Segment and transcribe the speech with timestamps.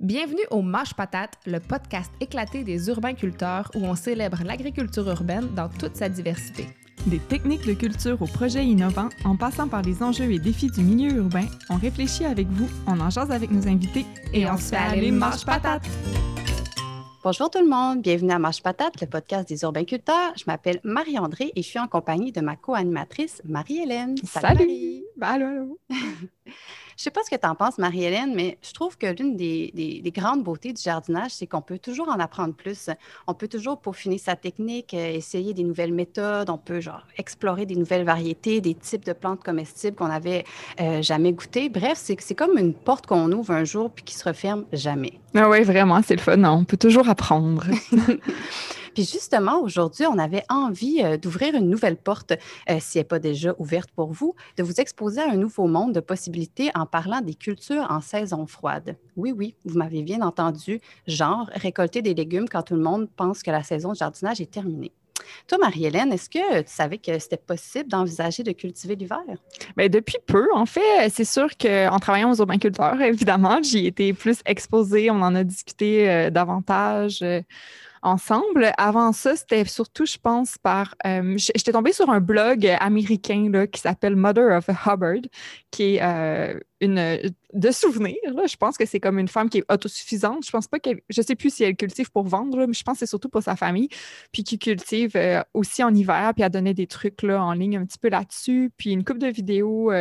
[0.00, 5.68] Bienvenue au Mâche Patate, le podcast éclaté des urbains-culteurs où on célèbre l'agriculture urbaine dans
[5.68, 6.68] toute sa diversité.
[7.08, 10.82] Des techniques de culture aux projets innovants, en passant par les enjeux et défis du
[10.82, 14.68] milieu urbain, on réfléchit avec vous, on en jase avec nos invités et, on, se
[14.68, 15.82] fait aller Mâche Patate!
[17.24, 20.32] Bonjour tout le monde, bienvenue à Mâche Patate, le podcast des urbains-culteurs.
[20.36, 24.16] Je m'appelle Marie-André et je suis en compagnie de ma co-animatrice Marie-Hélène.
[24.22, 24.58] Salut!
[24.60, 25.02] Salut.
[25.20, 25.80] allô,
[26.98, 29.36] Je ne sais pas ce que tu en penses, Marie-Hélène, mais je trouve que l'une
[29.36, 32.90] des, grandes beautés du jardinage, c'est qu'on peut toujours en apprendre plus.
[33.28, 37.66] On peut toujours peaufiner sa technique, euh, essayer des nouvelles méthodes, on peut genre explorer
[37.66, 40.42] des nouvelles variétés, des types de plantes comestibles qu'on n'avait
[40.80, 41.68] euh, jamais goûté.
[41.68, 45.20] Bref, c'est comme une porte qu'on ouvre un jour puis qui se referme jamais.
[45.36, 46.42] Ah oui, vraiment, c'est le fun.
[46.42, 47.64] On peut toujours apprendre.
[48.98, 52.32] Puis justement, aujourd'hui, on avait envie euh, d'ouvrir une nouvelle porte,
[52.68, 55.68] euh, si elle n'est pas déjà ouverte pour vous, de vous exposer à un nouveau
[55.68, 58.96] monde de possibilités en parlant des cultures en saison froide.
[59.14, 63.44] Oui, oui, vous m'avez bien entendu, genre récolter des légumes quand tout le monde pense
[63.44, 64.90] que la saison de jardinage est terminée.
[65.46, 69.20] Toi, Marie-Hélène, est-ce que tu savais que c'était possible d'envisager de cultiver l'hiver?
[69.76, 74.40] Bien, depuis peu, en fait, c'est sûr qu'en travaillant aux urbains-culteurs, évidemment, j'y été plus
[74.44, 77.22] exposée, on en a discuté euh, davantage
[78.02, 78.72] ensemble.
[78.76, 80.94] Avant ça, c'était surtout, je pense, par.
[81.06, 85.22] Euh, j'étais tombée sur un blog américain là, qui s'appelle Mother of Hubbard,
[85.70, 88.16] qui est euh, une de souvenirs.
[88.34, 88.46] Là.
[88.46, 90.44] Je pense que c'est comme une femme qui est autosuffisante.
[90.44, 91.00] Je pense pas qu'elle.
[91.08, 93.42] Je sais plus si elle cultive pour vendre, mais je pense que c'est surtout pour
[93.42, 93.88] sa famille.
[94.32, 97.78] Puis qui cultive euh, aussi en hiver, puis elle donnait des trucs là, en ligne
[97.78, 98.70] un petit peu là-dessus.
[98.76, 99.92] Puis une couple de vidéos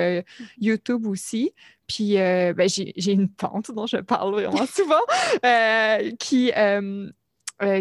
[0.60, 1.54] YouTube aussi.
[1.88, 5.00] Puis ben, j'ai une tante dont je parle vraiment souvent
[6.20, 7.10] qui euh,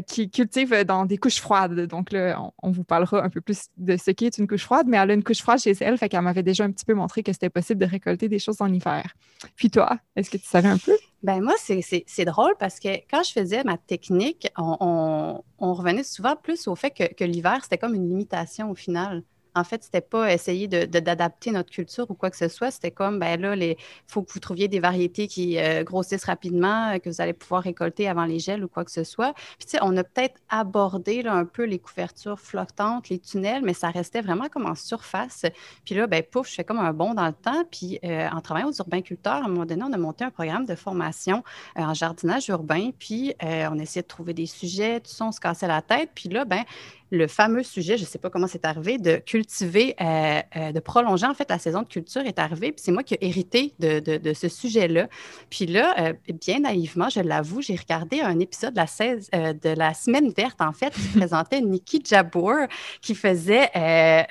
[0.06, 1.86] qui cultive dans des couches froides.
[1.86, 4.96] Donc là, on, vous parlera un peu plus de ce qu'est une couche froide, mais
[4.96, 7.22] elle a une couche froide chez elle, fait qu'elle m'avait déjà un petit peu montré
[7.22, 9.14] que c'était possible de récolter des choses en hiver.
[9.54, 10.96] Puis toi, est-ce que tu savais un peu?
[11.22, 16.68] Ben moi, c'est drôle parce que quand je faisais ma technique, on, revenait souvent plus
[16.68, 19.22] au fait que, que l'hiver, c'était comme une limitation au final.
[19.56, 22.70] En fait, c'était pas essayer d'adapter notre culture ou quoi que ce soit.
[22.70, 23.74] C'était comme, ben là, il
[24.06, 27.62] faut que vous trouviez des variétés qui euh, grossissent rapidement, euh, que vous allez pouvoir
[27.62, 29.32] récolter avant les gels ou quoi que ce soit.
[29.58, 33.62] Puis, tu sais, on a peut-être abordé là, un peu les couvertures flottantes, les tunnels,
[33.64, 35.46] mais ça restait vraiment comme en surface.
[35.86, 37.64] Puis là, ben pouf, je fais comme un bond dans le temps.
[37.70, 40.66] Puis, euh, en travaillant aux urbains-culteurs, à un moment donné, on a monté un programme
[40.66, 41.42] de formation
[41.76, 42.90] en jardinage urbain.
[42.98, 46.10] Puis, on essayait de trouver des sujets, tout ça, on se cassait la tête.
[46.14, 46.62] Puis là, ben
[47.10, 50.80] le fameux sujet, je ne sais pas comment c'est arrivé, de cultiver, euh, euh, de
[50.80, 52.72] prolonger en fait la saison de culture est arrivé.
[52.72, 55.08] Puis c'est moi qui ai hérité de, ce sujet-là.
[55.48, 56.12] Puis là, euh,
[56.42, 60.60] bien naïvement, je l'avoue, j'ai regardé un épisode de la, 16, de la Semaine verte
[60.60, 62.66] en fait qui présentait Nikki Jabour
[63.00, 63.70] qui faisait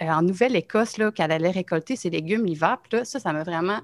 [0.02, 2.78] en Nouvelle-Écosse qu'elle allait récolter ses légumes l'hiver.
[2.84, 3.80] Puis là, ça, ça m'a vraiment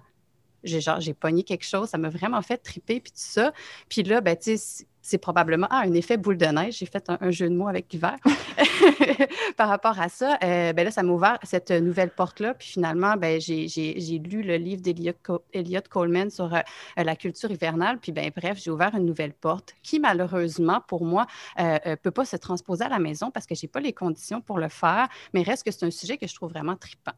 [0.64, 3.54] j'ai j'ai pogné quelque chose, ça m'a vraiment fait triper puis tout ça.
[3.90, 6.78] Puis là, ben, tu sais, c'est probablement ah, un effet boule de neige.
[6.78, 8.18] J'ai fait un, jeu de mots avec l'hiver
[9.58, 10.38] par rapport à ça.
[10.44, 12.54] Euh, ben là, ça m'a ouvert cette nouvelle porte-là.
[12.54, 16.62] Puis finalement, ben, j'ai lu le livre d'Eliot Coleman sur euh,
[16.98, 18.00] la culture hivernale.
[18.00, 21.26] Puis ben, bref, j'ai ouvert une nouvelle porte qui, malheureusement, pour moi,
[21.58, 23.94] ne euh, peut pas se transposer à la maison parce que je n'ai pas les
[23.94, 25.10] conditions pour le faire.
[25.34, 27.14] Mais reste que c'est un sujet que je trouve vraiment trippant.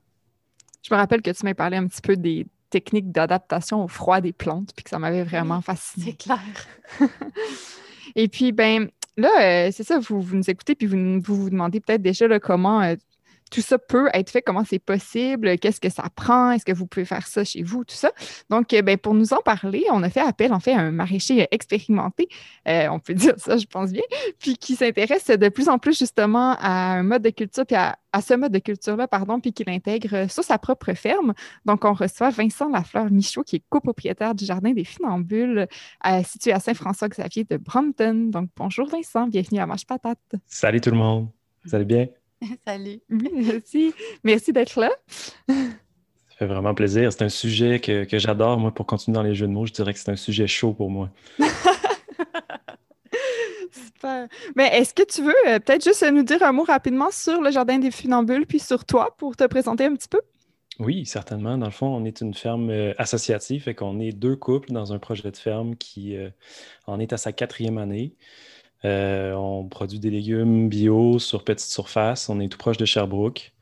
[0.83, 4.19] Je me rappelle que tu m'as parlé un petit peu des, techniques d'adaptation au froid
[4.19, 6.07] des plantes, puis que ça m'avait vraiment fasciné.
[6.07, 6.39] C'est clair.
[8.15, 11.79] Et puis, ben là, euh, c'est ça, vous, vous, nous écoutez, puis vous vous, demandez
[11.79, 12.95] peut-être déjà comment euh,
[13.53, 16.87] tout ça peut être fait, comment c'est possible, qu'est-ce que ça prend, est-ce que vous
[16.87, 18.11] pouvez faire ça chez vous, tout ça.
[18.49, 20.91] Donc, euh, ben, pour nous en parler, on a fait appel en fait à un
[20.91, 22.27] maraîcher expérimenté,
[22.65, 24.01] on peut dire ça, je pense bien,
[24.39, 27.95] puis qui s'intéresse de plus en plus justement à un mode de culture, puis à,
[28.21, 31.33] ce mode de culture-là, pardon, puis qui l'intègre sur sa propre ferme.
[31.65, 35.67] Donc, on reçoit Vincent Lafleur-Michaud, qui est copropriétaire du Jardin des Funambules,
[36.23, 38.29] situé à Saint-François-Xavier de Brompton.
[38.31, 40.19] Donc, bonjour Vincent, bienvenue à Marche Patate.
[40.47, 41.29] Salut tout le monde,
[41.65, 42.07] vous allez bien?
[42.65, 43.01] Salut.
[43.09, 43.93] Merci.
[44.23, 44.91] Merci d'être là.
[45.47, 45.53] Ça
[46.37, 47.11] fait vraiment plaisir.
[47.13, 48.57] C'est un sujet que, j'adore.
[48.57, 50.73] Moi, pour continuer dans les jeux de mots, je dirais que c'est un sujet chaud
[50.73, 51.09] pour moi.
[53.71, 54.27] Super.
[54.55, 57.51] Mais est-ce que tu veux euh, peut-être juste nous dire un mot rapidement sur le
[57.51, 60.21] Jardin des Funambules, puis sur toi, pour te présenter un petit peu?
[60.79, 61.57] Oui, certainement.
[61.57, 64.91] Dans le fond, on est une ferme euh, associative, et qu'on est deux couples dans
[64.91, 66.29] un projet de ferme qui euh,
[66.87, 68.15] en est à sa quatrième année.
[68.85, 72.29] Euh, on produit des légumes bio sur petite surface.
[72.29, 73.53] On est tout proche de Sherbrooke.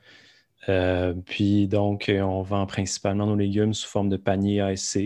[0.70, 5.00] Euh, puis donc, on vend principalement nos légumes sous forme de panier ASC.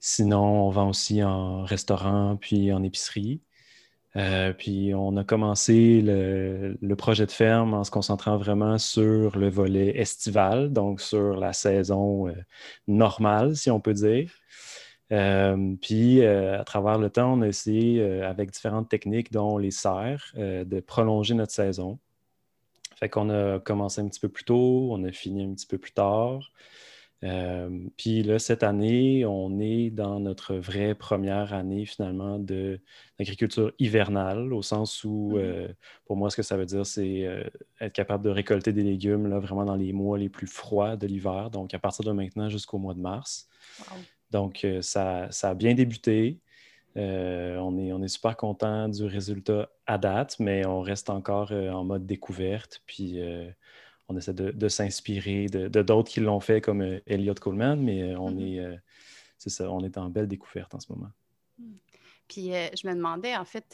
[0.00, 3.40] Sinon, on vend aussi en restaurant puis en épicerie.
[4.16, 9.48] Euh, puis on a commencé le, projet de ferme en se concentrant vraiment sur le
[9.50, 12.32] volet estival, donc sur la saison
[12.86, 14.30] normale, si on peut dire.
[15.12, 20.32] Euh, puis, à travers le temps, on a essayé, avec différentes techniques, dont les serres,
[20.36, 21.98] de prolonger notre saison.
[22.96, 25.78] Fait qu'on a commencé un petit peu plus tôt, on a fini un petit peu
[25.78, 26.50] plus tard.
[27.24, 34.52] Euh, puis là, cette année, on est dans notre vraie première année finalement d'agriculture hivernale,
[34.52, 35.68] au sens où, euh,
[36.04, 37.42] pour moi, ce que ça veut dire, c'est euh,
[37.80, 41.06] être capable de récolter des légumes là, vraiment dans les mois les plus froids de
[41.06, 43.48] l'hiver, donc à partir de maintenant jusqu'au mois de mars.
[44.30, 46.38] Donc, ça, ça, a bien débuté.
[46.96, 51.84] on, est, on est super content du résultat à date, mais on reste encore en
[51.84, 52.82] mode découverte.
[52.86, 53.20] Puis
[54.08, 58.18] on essaie de, s'inspirer de d'autres qui l'ont fait, comme euh, Elliot Coleman, mais euh,
[58.18, 58.54] on, mm-hmm.
[58.54, 58.76] est, euh,
[59.36, 61.10] c'est ça, on est en belle découverte en ce moment.
[61.58, 61.72] Mm.
[62.26, 63.64] Puis je me demandais, en fait,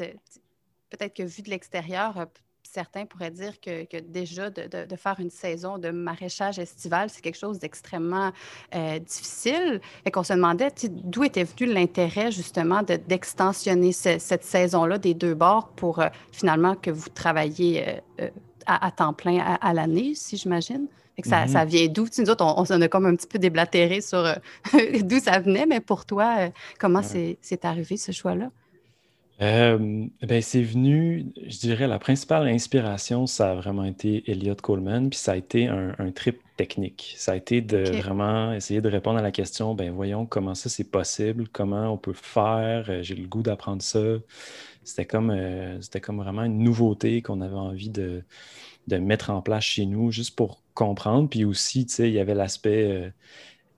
[0.89, 2.29] peut-être que vu de l'extérieur,
[2.75, 7.59] certains pourraient dire que, déjà de, faire une saison de maraîchage estival, c'est quelque chose
[7.59, 8.32] d'extrêmement
[9.06, 9.81] difficile.
[10.05, 15.69] Et qu'on se demandait d'où était venu l'intérêt justement d'extensionner cette saison-là des deux bords
[15.76, 18.00] pour finalement que vous travailliez
[18.67, 20.87] à, temps plein à, l'année, si j'imagine?
[21.23, 21.70] Ça, ça, mhm.
[21.70, 22.06] vient d'où?
[22.19, 24.35] Nous autres, on, on, a comme un petit peu déblatéré sur euh,
[25.03, 26.50] d'où ça venait, mais pour toi, euh,
[26.81, 28.50] comment c'est arrivé ce choix-là?
[29.43, 35.11] Euh, ben, c'est venu, je dirais, la principale inspiration, ça a vraiment été Elliot Coleman,
[35.11, 37.15] puis ça a été un, trip technique.
[37.17, 40.69] Ça a été de vraiment essayer de répondre à la question, ben voyons comment ça
[40.69, 44.01] c'est possible, comment on peut faire, j'ai le goût d'apprendre ça.
[44.85, 48.23] C'était comme, euh, c'était comme vraiment une nouveauté qu'on avait envie de,
[48.89, 51.29] mettre en place chez nous, juste pour comprendre.
[51.29, 53.11] Puis aussi, tu sais, il y avait l'aspect euh,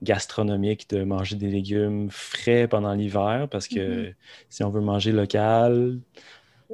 [0.03, 4.13] gastronomique de manger des légumes frais pendant l'hiver, parce que mm-hmm.
[4.49, 5.99] si on veut manger local,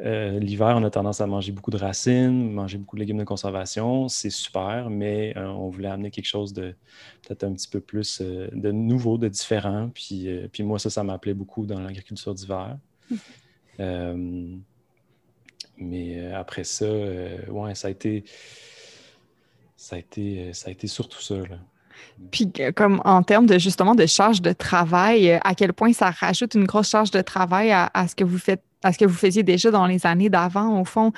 [0.04, 3.24] euh, l'hiver, on a tendance à manger beaucoup de racines, manger beaucoup de légumes de
[3.24, 4.10] conservation.
[4.10, 6.74] C'est super, mais on voulait amener quelque chose de
[7.22, 9.90] peut-être un petit peu plus de nouveau, de différent.
[9.94, 12.78] Puis, puis moi, ça, ça m'appelait beaucoup dans l'agriculture d'hiver.
[13.12, 13.18] Mm-hmm.
[13.80, 14.56] Euh,
[15.78, 18.24] mais euh, après ça, euh, ouais, ça a été,
[19.76, 21.36] ça a été, ça a été surtout ça.
[22.32, 26.56] Puis, comme en termes de justement de charge de travail, à quel point ça rajoute
[26.56, 29.44] une grosse charge de travail à, ce que vous faites, à ce que vous faisiez
[29.44, 31.12] déjà dans les années d'avant, au fond,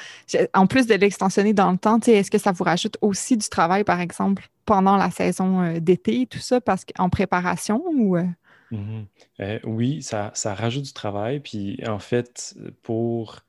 [0.54, 3.84] en plus de l'extensionner dans le temps, est-ce que ça vous rajoute aussi du travail,
[3.84, 8.18] par exemple, pendant la saison d'été, tout ça, parce qu'en préparation ou?
[8.72, 9.06] Mhm.
[9.40, 11.40] Euh, oui, ça, rajoute du travail.
[11.40, 13.42] Puis en fait, pour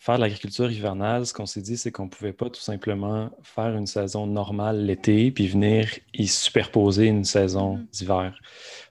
[0.00, 3.30] faire de l'agriculture hivernale, ce qu'on s'est dit, c'est qu'on ne pouvait pas tout simplement
[3.42, 7.86] faire une saison normale l'été, puis venir y superposer une saison mhm.
[7.92, 8.40] d'hiver.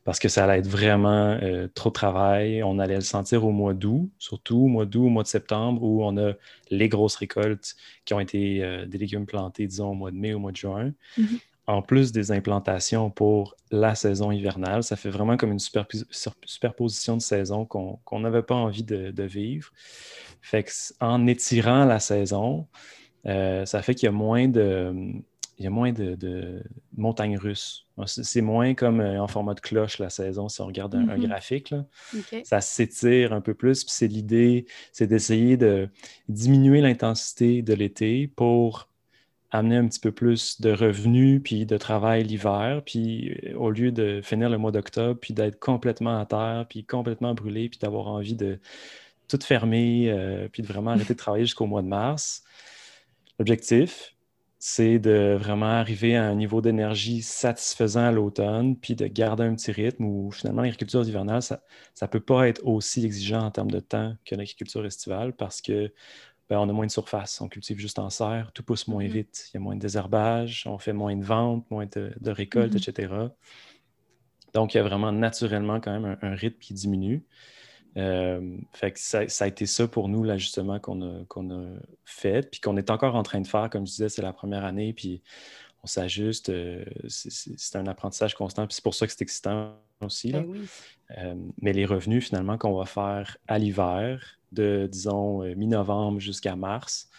[0.03, 2.61] Parce que ça allait être vraiment euh, trop de travail.
[2.61, 5.81] On allait le sentir au mois d'août, surtout au mois d'août, au mois de septembre,
[5.81, 6.33] où on a
[6.69, 10.35] les grosses récoltes qui ont été euh, des légumes plantés, disons, au mois de mai,
[10.35, 10.93] au mois de juin.
[11.17, 14.81] Mhm en plus des implantations pour la saison hivernale.
[14.81, 19.69] Ça fait vraiment comme une superposition de saison qu'on n'avait pas envie de, vivre.
[20.41, 20.65] Fait
[20.99, 22.67] en étirant la saison,
[23.27, 25.13] euh, ça fait qu'il y a moins de,
[25.59, 26.63] il y a moins de,
[26.97, 27.85] montagnes russes.
[28.07, 31.27] C'est moins comme euh, en format de cloche la saison, si on regarde un, mm-hmm.
[31.27, 31.75] graphique.
[32.45, 33.83] Ça s'étire un peu plus.
[33.83, 35.87] Puis c'est l'idée, c'est d'essayer de
[36.29, 38.88] diminuer l'intensité de l'été pour
[39.51, 43.91] amener un petit peu plus de revenus puis de travail l'hiver, puis euh, au lieu
[43.91, 48.07] de finir le mois d'octobre, puis d'être complètement à terre, puis complètement brûlé, puis d'avoir
[48.07, 48.59] envie de
[49.27, 52.43] tout fermer, euh, puis de vraiment arrêter de travailler jusqu'au mois de mars.
[53.39, 54.15] L'objectif,
[54.59, 59.55] c'est de vraiment arriver à un niveau d'énergie satisfaisant à l'automne, puis de garder un
[59.55, 61.61] petit rythme où finalement l'agriculture hivernale, ça
[62.01, 65.93] ne peut pas être aussi exigeant en termes de temps que l'agriculture estivale parce que
[66.49, 67.39] ben, on a moins de surface.
[67.41, 69.11] On cultive juste en serre, tout pousse moins mm-hmm.
[69.11, 69.49] vite.
[69.51, 72.89] Il y a moins de désherbage, on fait moins de ventes, moins de, récoltes, mm-hmm.
[72.89, 73.13] etc.
[74.53, 77.23] Donc, il y a vraiment naturellement quand même un, rythme qui diminue.
[77.97, 82.77] Euh, fait que ça, a été ça pour nous, l'ajustement qu'on a, fait, puis qu'on
[82.77, 83.69] est encore en train de faire.
[83.69, 85.21] Comme je disais, c'est la première année, puis
[85.83, 86.49] on s'ajuste.
[86.49, 90.31] Euh, c'est un apprentissage constant, puis c'est pour ça que c'est excitant aussi.
[90.31, 90.45] Ben
[91.17, 96.55] euh, mais les revenus, finalement, qu'on va faire à l'hiver, de, disons, euh, mi-novembre jusqu'à
[96.55, 97.09] mars,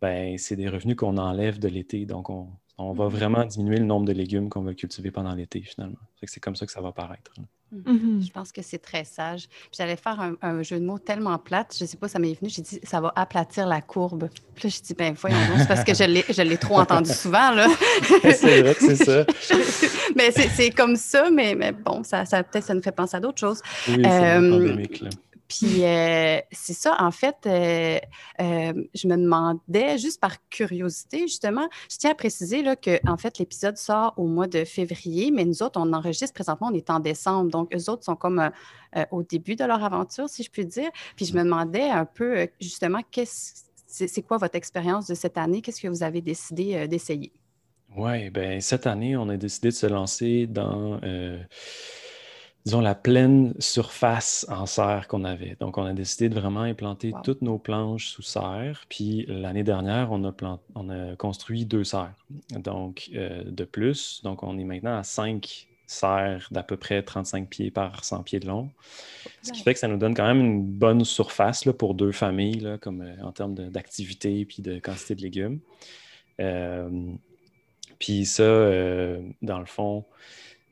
[0.00, 2.04] ben, c'est des revenus qu'on enlève de l'été.
[2.04, 3.08] Donc, on, va mm-hmm.
[3.08, 5.98] vraiment diminuer le nombre de légumes qu'on va cultiver pendant l'été, finalement.
[6.22, 7.32] C'est comme ça que ça va paraître.
[7.74, 8.24] Mm-hmm.
[8.24, 9.48] Je pense que c'est très sage.
[9.76, 12.48] J'allais faire un, jeu de mots tellement plate, je ne sais pas, ça m'est venu,
[12.48, 14.28] j'ai dit, ça va aplatir la courbe.
[14.54, 17.52] Puis là, j'ai dit, ben voyons, c'est parce que je l'ai trop entendu souvent,
[18.22, 19.26] c'est vrai c'est ça.
[20.16, 23.20] mais c'est comme ça, mais, mais bon, ça, ça peut-être ça nous fait penser à
[23.20, 23.60] d'autres choses.
[23.88, 25.10] Oui, euh, là.
[25.48, 27.98] Puis euh, c'est ça, en fait, euh,
[28.40, 33.16] euh, je me demandais, juste par curiosité, justement, je tiens à préciser là, que en
[33.16, 36.90] fait, l'épisode sort au mois de février, mais nous autres, on enregistre présentement, on est
[36.90, 37.50] en décembre.
[37.50, 38.50] Donc, eux autres sont comme
[39.10, 40.90] au début de leur aventure, si je puis dire.
[41.16, 43.00] Puis je me demandais un peu, justement,
[43.86, 45.60] c'est quoi votre expérience de cette année?
[45.60, 47.32] Qu'est-ce que vous avez décidé d'essayer?
[47.96, 51.00] Oui, bien, cette année, on a décidé de se lancer dans
[52.66, 55.56] disons, la pleine surface en serre qu'on avait.
[55.60, 58.84] Donc, on a décidé de vraiment implanter toutes nos planches sous serre.
[58.88, 60.34] Puis l'année dernière, on a,
[60.74, 62.26] on a construit deux serres.
[62.50, 64.20] Donc, euh, de plus.
[64.24, 68.40] Donc, on est maintenant à cinq serres d'à peu près 35 pieds par 100 pieds
[68.40, 68.68] de long.
[69.42, 72.10] Ce qui fait que ça nous donne quand même une bonne surface là, pour deux
[72.10, 75.60] familles, là, comme euh, en termes d'activité puis de quantité de légumes.
[76.40, 76.90] Euh,
[78.00, 78.42] puis ça,
[79.40, 80.04] dans le fond,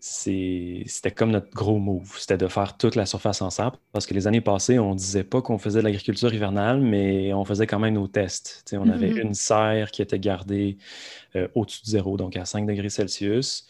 [0.06, 4.12] c'était comme notre gros move, c'était de faire toute la surface en sable, parce que
[4.12, 7.66] les années passées, on ne disait pas qu'on faisait de l'agriculture hivernale, mais on faisait
[7.66, 8.62] quand même nos tests.
[8.75, 9.23] on avait mm-hmm.
[9.23, 10.76] une serre qui était gardée
[11.37, 13.66] euh, au-dessus de zéro, donc à 5 degrés Celsius.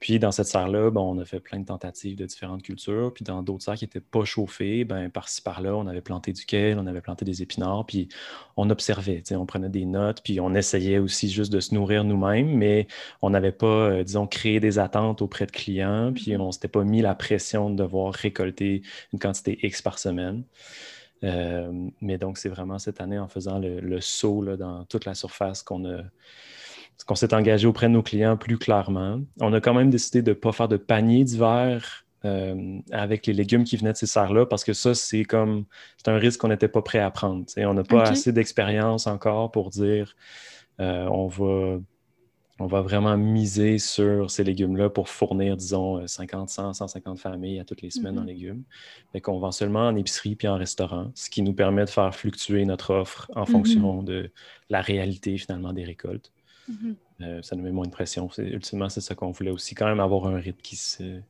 [0.00, 3.12] Puis dans cette serre-là, ben, on a fait plein de tentatives de différentes cultures.
[3.14, 6.44] Puis dans d'autres serres qui n'étaient pas chauffées, ben, par-ci par-là, on avait planté du
[6.44, 8.08] kale, on avait planté des épinards, puis
[8.56, 12.56] on observait, on prenait des notes, puis on essayait aussi juste de se nourrir nous-mêmes,
[12.56, 12.86] mais
[13.22, 16.40] on n'avait pas, euh, disons, créé des attentes auprès de clients, puis mm-hmm.
[16.40, 20.44] on ne s'était pas mis la pression de devoir récolter une quantité X par semaine.
[21.24, 25.62] Euh, mais donc, c'est vraiment cette année en faisant le, saut dans toute la surface
[25.62, 26.02] qu'on a
[27.04, 29.20] qu'on s'est engagé auprès de nos clients plus clairement.
[29.40, 33.32] On a quand même décidé de ne pas faire de panier d'hiver euh, avec les
[33.32, 35.66] légumes qui venaient de ces serres-là parce que ça, c'est comme
[35.98, 37.44] c'est un risque qu'on n'était pas prêt à prendre.
[37.56, 40.16] On n'a pas assez d'expérience encore pour dire
[40.80, 41.78] euh, on, va,
[42.58, 47.64] on va vraiment miser sur ces légumes-là pour fournir, disons, 50, 100, 150 familles à
[47.64, 48.26] toutes les semaines en mm-hmm.
[48.26, 48.62] légumes.
[49.12, 52.14] Fait qu'on vend seulement en épicerie puis en restaurant, ce qui nous permet de faire
[52.14, 53.50] fluctuer notre offre en mm-hmm.
[53.50, 54.32] fonction de
[54.70, 56.32] la réalité finalement des récoltes.
[56.70, 56.94] Mm-hmm.
[57.22, 58.28] Euh, ça nous met moins de pression.
[58.38, 61.20] Ultimement, c'est ça qu'on voulait aussi, quand même avoir un rythme qui se,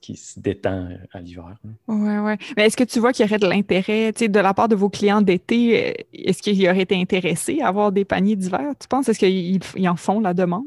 [0.00, 1.56] qui, se détend euh, à l'hiver.
[1.88, 2.32] Oui, oui.
[2.56, 4.88] Mais est-ce que tu vois qu'il y aurait de l'intérêt, de la part de vos
[4.88, 8.72] clients d'été, euh, est-ce qu'ils auraient été intéressés à avoir des paniers d'hiver?
[8.78, 9.08] Tu penses?
[9.08, 10.64] Est-ce qu'ils en font la demande?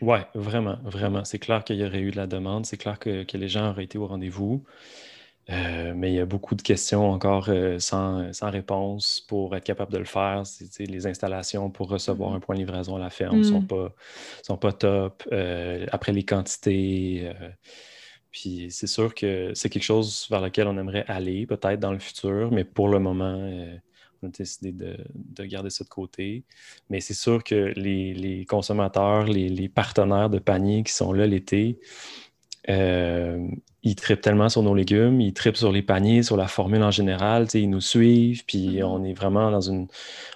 [0.00, 1.24] Oui, vraiment, vraiment.
[1.24, 2.66] C'est clair qu'il y aurait eu de la demande.
[2.66, 4.62] C'est clair que, que, les gens auraient été au rendez-vous.
[5.50, 9.64] Euh, mais il y a beaucoup de questions encore euh, sans, sans, réponse pour être
[9.64, 10.42] capable de le faire.
[10.78, 12.40] les installations pour recevoir un mm-hmm.
[12.40, 13.66] point de livraison à la ferme ne sont, mm.
[13.66, 13.94] pas,
[14.42, 15.26] sont pas top.
[15.32, 17.32] Euh, après les quantités.
[18.30, 21.98] puis c'est sûr que c'est quelque chose vers lequel on aimerait aller, peut-être dans le
[21.98, 23.50] futur, mais pour le moment,
[24.22, 26.44] on a décidé de, de, garder ça de côté.
[26.90, 31.26] Mais c'est sûr que les, les consommateurs, les, les, partenaires de panier qui sont là
[31.26, 31.78] l'été,
[32.68, 33.48] euh,
[33.82, 36.90] ils tripent tellement sur nos légumes, ils tripent sur les paniers, sur la formule en
[36.90, 38.84] général, ils nous suivent, puis mm-hmm.
[38.84, 39.86] on est vraiment dans une...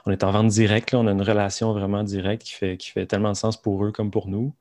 [0.07, 3.07] On est en vente directe, on a une relation vraiment directe qui fait, qui fait
[3.07, 4.55] tellement de sens pour eux comme pour nous.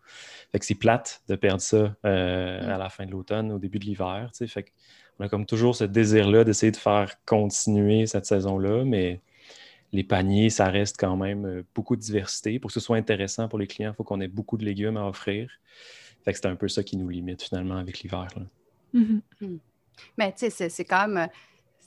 [0.51, 2.69] Fait que c'est plate de perdre ça euh, mm.
[2.69, 4.65] à la fin de l'automne, au début de l'hiver, fait
[5.19, 9.19] on a comme toujours ce désir-là d'essayer de faire continuer cette saison-là, mais
[9.93, 12.59] les paniers, ça reste quand même euh, beaucoup de diversité.
[12.59, 14.97] Pour que ce soit intéressant pour les clients, il faut qu'on ait beaucoup de légumes
[14.97, 15.51] à offrir.
[16.23, 18.27] Fait que c'est un peu ça qui nous limite finalement avec l'hiver.
[18.93, 19.21] Mm-hmm.
[19.41, 19.57] Mm.
[20.17, 21.29] Mais tu sais, c'est quand même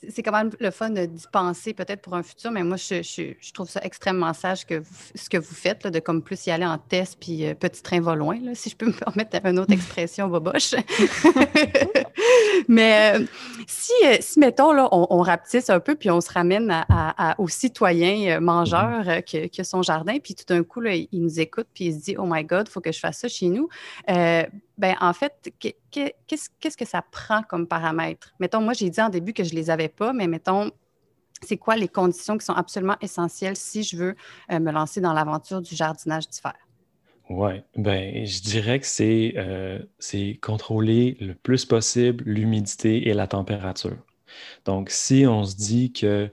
[0.09, 3.53] c'est quand même le fun d'y penser peut-être pour un futur, mais moi, je, je,
[3.53, 4.83] trouve ça extrêmement sage que
[5.15, 8.01] ce que vous faites, de comme plus y aller en test, puis euh, petit train
[8.01, 10.75] va loin, là, si je peux me permettre une autre expression boboche.
[12.67, 13.25] mais euh,
[13.67, 16.85] si, euh, si, mettons, là, on, on, rapetisse un peu, puis on se ramène à,
[16.89, 21.85] à, aux citoyens que, son jardin, puis tout d'un coup, là, il nous écoute, puis
[21.85, 23.69] il se dit, oh my God, il faut que je fasse ça chez nous
[24.77, 25.51] ben en fait,
[25.91, 28.33] qu'est-ce que ça prend comme paramètre?
[28.39, 30.71] Mettons, moi, j'ai dit en début que je ne les avais pas, mais mettons,
[31.41, 34.15] c'est quoi les conditions qui sont absolument essentielles si je veux
[34.51, 36.55] euh, me lancer dans l'aventure du jardinage d'hiver?
[37.29, 39.79] Oui, ben, je dirais que c'est euh,
[40.41, 43.97] contrôler le plus possible l'humidité et la température.
[44.65, 46.29] Donc, si on se dit que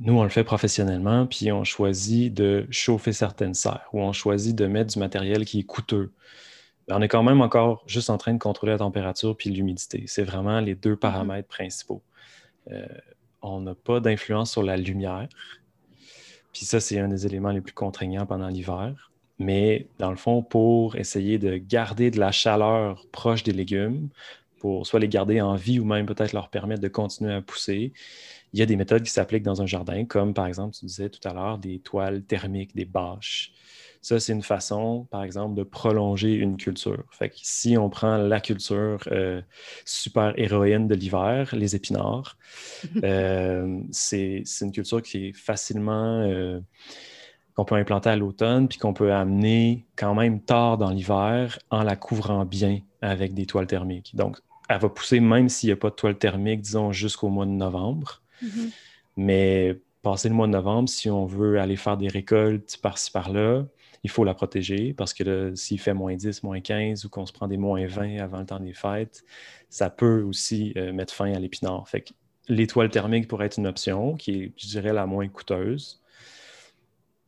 [0.00, 4.56] nous, on le fait professionnellement, puis on choisit de chauffer certaines serres ou on choisit
[4.56, 6.12] de mettre du matériel qui est coûteux,
[6.88, 10.04] ben, on est quand même encore juste en train de contrôler la température puis l'humidité.
[10.06, 10.98] C'est vraiment les deux mm-hmm.
[10.98, 12.02] paramètres principaux.
[12.72, 12.86] Euh,
[13.42, 15.28] on n'a pas d'influence sur la lumière.
[16.52, 19.09] Puis ça, c'est un des éléments les plus contraignants pendant l'hiver.
[19.40, 24.10] Mais dans le fond, pour essayer de garder de la chaleur proche des légumes,
[24.60, 27.94] pour soit les garder en vie ou même peut-être leur permettre de continuer à pousser,
[28.52, 31.08] il y a des méthodes qui s'appliquent dans un jardin, comme par exemple, tu disais
[31.08, 33.52] tout à l'heure, des toiles thermiques, des bâches.
[34.02, 37.04] Ça, c'est une façon, par exemple, de prolonger une culture.
[37.10, 39.40] Fait que si on prend la culture euh,
[39.86, 42.36] super héroïne de l'hiver, les épinards,
[43.04, 46.60] euh, c'est une culture qui est facilement euh,
[47.54, 51.82] qu'on peut implanter à l'automne, puis qu'on peut amener quand même tard dans l'hiver en
[51.82, 54.14] la couvrant bien avec des toiles thermiques.
[54.14, 54.38] Donc,
[54.68, 57.50] elle va pousser même s'il n'y a pas de toile thermique, disons, jusqu'au mois de
[57.50, 58.22] novembre.
[58.42, 58.72] Mm-hmm.
[59.16, 63.64] Mais passer le mois de novembre, si on veut aller faire des récoltes par-ci par-là,
[64.02, 67.32] il faut la protéger parce que s'il fait moins 10, moins 15 ou qu'on se
[67.32, 69.24] prend des moins 20 avant le temps des fêtes,
[69.68, 71.86] ça peut aussi euh, mettre fin à l'épinard.
[71.88, 72.10] Fait que
[72.48, 76.00] l'étoile thermique pourrait être une option qui est, je dirais, la moins coûteuse.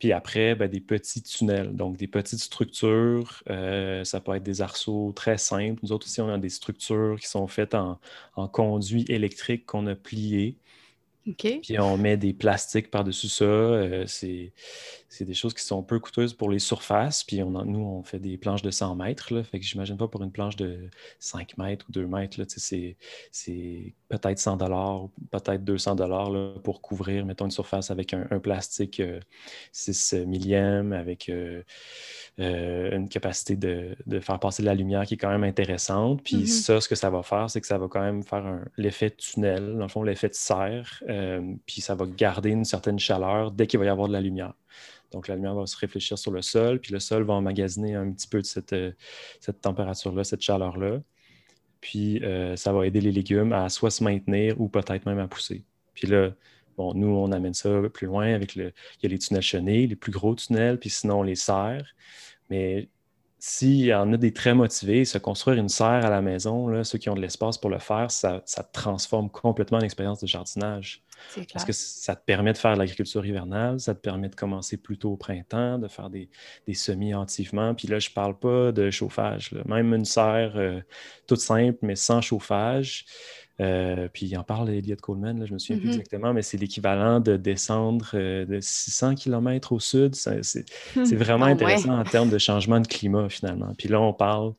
[0.03, 3.41] Puis après, ben, des petits tunnels, donc des petites structures.
[3.49, 5.79] Euh, ça peut être des arceaux très simples.
[5.81, 8.01] Nous autres aussi, on a des structures qui sont faites en,
[8.35, 10.57] en conduits électriques qu'on a pliés.
[11.61, 13.45] Puis on met des plastiques par-dessus ça.
[13.45, 14.51] Euh, c'est,
[15.21, 17.23] des choses qui sont peu coûteuses pour les surfaces.
[17.23, 19.33] Puis on nous, on fait des planches de 100 mètres.
[19.33, 20.89] Là, fait que j'imagine pas pour une planche de
[21.19, 22.39] 5 mètres ou 2 mètres.
[22.39, 22.97] Là, c'est,
[23.31, 26.31] c'est peut-être 100 dollars, peut-être 200 dollars
[26.63, 29.01] pour couvrir, mettons, une surface avec un, plastique
[29.71, 31.61] 6 euh, millièmes, avec euh,
[32.37, 36.23] une capacité de, faire passer de la lumière qui est quand même intéressante.
[36.23, 36.47] Puis mm-hmm.
[36.47, 39.75] ça, ce que ça va faire, c'est que ça va quand même faire l'effet tunnel,
[39.77, 43.67] dans le fond, l'effet de serre euh, puis ça va garder une certaine chaleur dès
[43.67, 44.53] qu'il va y avoir de la lumière.
[45.13, 48.11] Donc, la lumière va se réfléchir sur le sol, puis le sol va emmagasiner un
[48.11, 48.91] petit peu de cette, euh,
[49.61, 51.01] température-là, cette chaleur-là.
[51.81, 55.27] Puis, euh, ça va aider les légumes à soit se maintenir ou peut-être même à
[55.27, 55.63] pousser.
[55.93, 56.31] Puis là,
[56.77, 58.73] bon, nous, on amène ça plus loin avec le.
[58.99, 61.85] Il y a les tunnels chenés, les plus gros tunnels, puis sinon, on les serre.
[62.49, 62.89] Mais
[63.45, 66.85] s'il y en a des très motivés, se construire une serre à la maison, là,
[66.85, 71.03] ceux qui ont de l'espace pour le faire, ça, transforme complètement l'expérience de jardinage.
[71.51, 74.77] Parce que ça te permet de faire de l'agriculture hivernale, ça te permet de commencer
[74.77, 76.29] plus tôt au printemps, de faire des,
[76.73, 77.75] semis antivement.
[77.75, 79.51] Puis là, je ne parle pas de chauffage.
[79.65, 80.79] Même une serre euh,
[81.27, 83.05] toute simple, mais sans chauffage,
[83.59, 85.91] euh, puis il en parle, Elliot Coleman, là, je me souviens plus mm-hmm.
[85.91, 90.15] exactement, mais c'est l'équivalent de descendre euh, de 600 km au sud.
[90.15, 91.03] C'est hmm.
[91.15, 93.73] vraiment ah intéressant en termes de changement de climat, finalement.
[93.77, 94.53] Puis là, on parle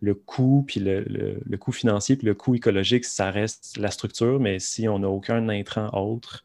[0.00, 4.40] le coût, puis le, le, coût financier, puis le coût écologique, ça reste la structure,
[4.40, 6.44] mais si on n'a aucun intrant autre,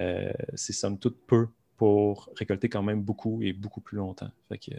[0.00, 4.30] euh, c'est somme toute peu pour récolter quand même beaucoup et beaucoup plus longtemps.
[4.48, 4.72] Fait que,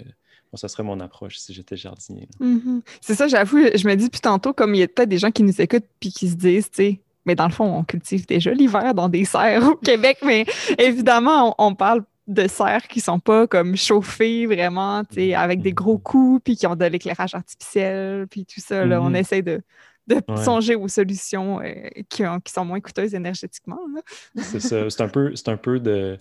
[0.54, 2.30] ça serait mon approche si j'étais jardinier.
[2.40, 2.82] Mm-hmm.
[3.02, 5.32] C'est ça, j'avoue, je me dis depuis tantôt, comme il y a peut-être des gens
[5.32, 8.26] qui nous écoutent puis qui se disent, tu sais, mais dans le fond, on cultive
[8.26, 10.46] déjà l'hiver dans des serres au Québec, mais
[10.78, 15.74] évidemment, on, parle de serres qui sont pas comme chauffées vraiment, tu sais, avec des
[15.74, 18.86] gros coups, puis qui ont de l'éclairage artificiel, puis tout ça.
[18.86, 19.16] Là, On mm-hmm.
[19.18, 19.62] essaie de,
[20.44, 21.74] songer aux solutions euh,
[22.10, 23.80] qui, qui, sont moins coûteuses énergétiquement.
[24.36, 24.88] C'est ça.
[24.90, 26.18] C'est un peu, c'est un peu de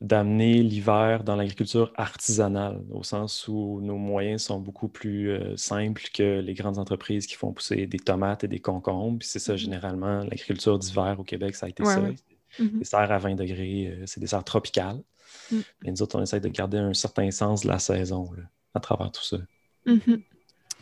[0.00, 6.02] d'amener l'hiver dans l'agriculture artisanale, au sens où nos moyens sont beaucoup plus euh, simples
[6.12, 9.18] que les grandes entreprises qui font pousser des tomates et des concombres.
[9.22, 9.58] c'est ça, mm-hmm.
[9.58, 12.00] généralement, l'agriculture d'hiver au Québec, ça a été ça.
[12.00, 12.78] Mm-hmm.
[12.78, 15.00] Des serres à 20 degrés, euh, c'est des serres tropicales.
[15.50, 15.58] Mm.
[15.84, 18.30] Et nous autres, on essaie de garder un certain sens de la saison
[18.74, 19.38] à travers tout ça.
[19.86, 20.22] Mm-hmm.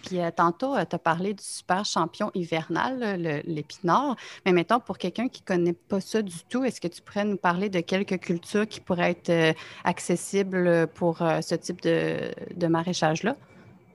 [0.05, 4.17] Puis euh, tantôt, euh, tu as parlé du super champion hivernal, l'épinard.
[4.45, 7.25] Mais mettons, pour quelqu'un qui ne connaît pas ça du tout, est-ce que tu pourrais
[7.25, 9.53] nous parler de quelques cultures qui pourraient être euh,
[9.85, 13.37] accessibles pour ce type de, maraîchage-là?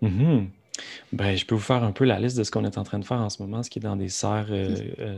[0.01, 0.47] Mm-hmm.
[1.13, 2.99] Ben, je peux vous faire un peu la liste de ce qu'on est en train
[2.99, 4.51] de faire en ce moment, ce qui est dans des serres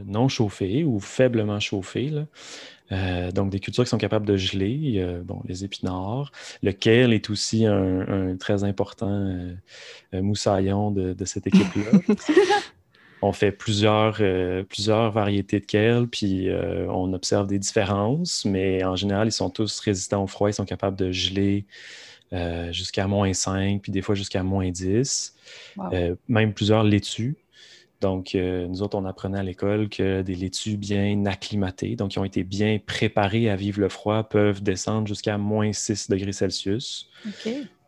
[0.06, 2.10] non chauffées ou faiblement chauffées.
[2.10, 2.26] Là.
[2.92, 6.32] Euh, donc, des cultures qui sont capables de geler, bon, les épinards.
[6.64, 9.10] Le kale est aussi un, très important
[10.14, 12.16] euh, moussaillon de, cette équipe-là.
[13.22, 16.50] on fait plusieurs, euh, plusieurs variétés de kale, puis
[16.90, 20.66] on observe des différences, mais en général, ils sont tous résistants au froid, ils sont
[20.66, 21.66] capables de geler
[22.72, 25.36] jusqu'à moins 5, puis des fois jusqu'à moins 10.
[26.28, 27.38] même plusieurs laitues.
[28.02, 32.20] Donc, euh, nous autres, on apprenait à l'école que des laitues bien acclimatées, donc qui
[32.20, 37.10] ont été bien préparées à vivre le froid, peuvent descendre jusqu'à moins 6 degrés Celsius.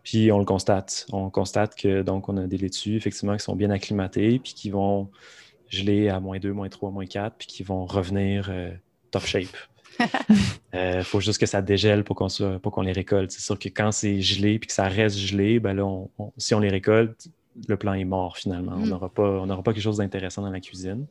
[0.03, 1.05] Puis on le constate.
[1.13, 4.69] On constate que donc on a des laitues effectivement qui sont bien acclimatées, puis qui
[4.69, 5.09] vont
[5.69, 8.71] geler à moins 2, moins 3, moins 4, puis qui vont revenir euh,
[9.11, 9.55] top shape.
[9.99, 10.07] Il
[10.75, 13.31] euh, faut juste que ça dégèle pour qu'on les récolte.
[13.31, 16.05] C'est sûr que quand c'est gelé puis que ça reste gelé, ben là,
[16.37, 17.27] si on les récolte,
[17.67, 18.73] le plan est mort finalement.
[18.75, 18.89] On mm.
[18.89, 21.05] n'aura pas, pas quelque chose d'intéressant dans la cuisine.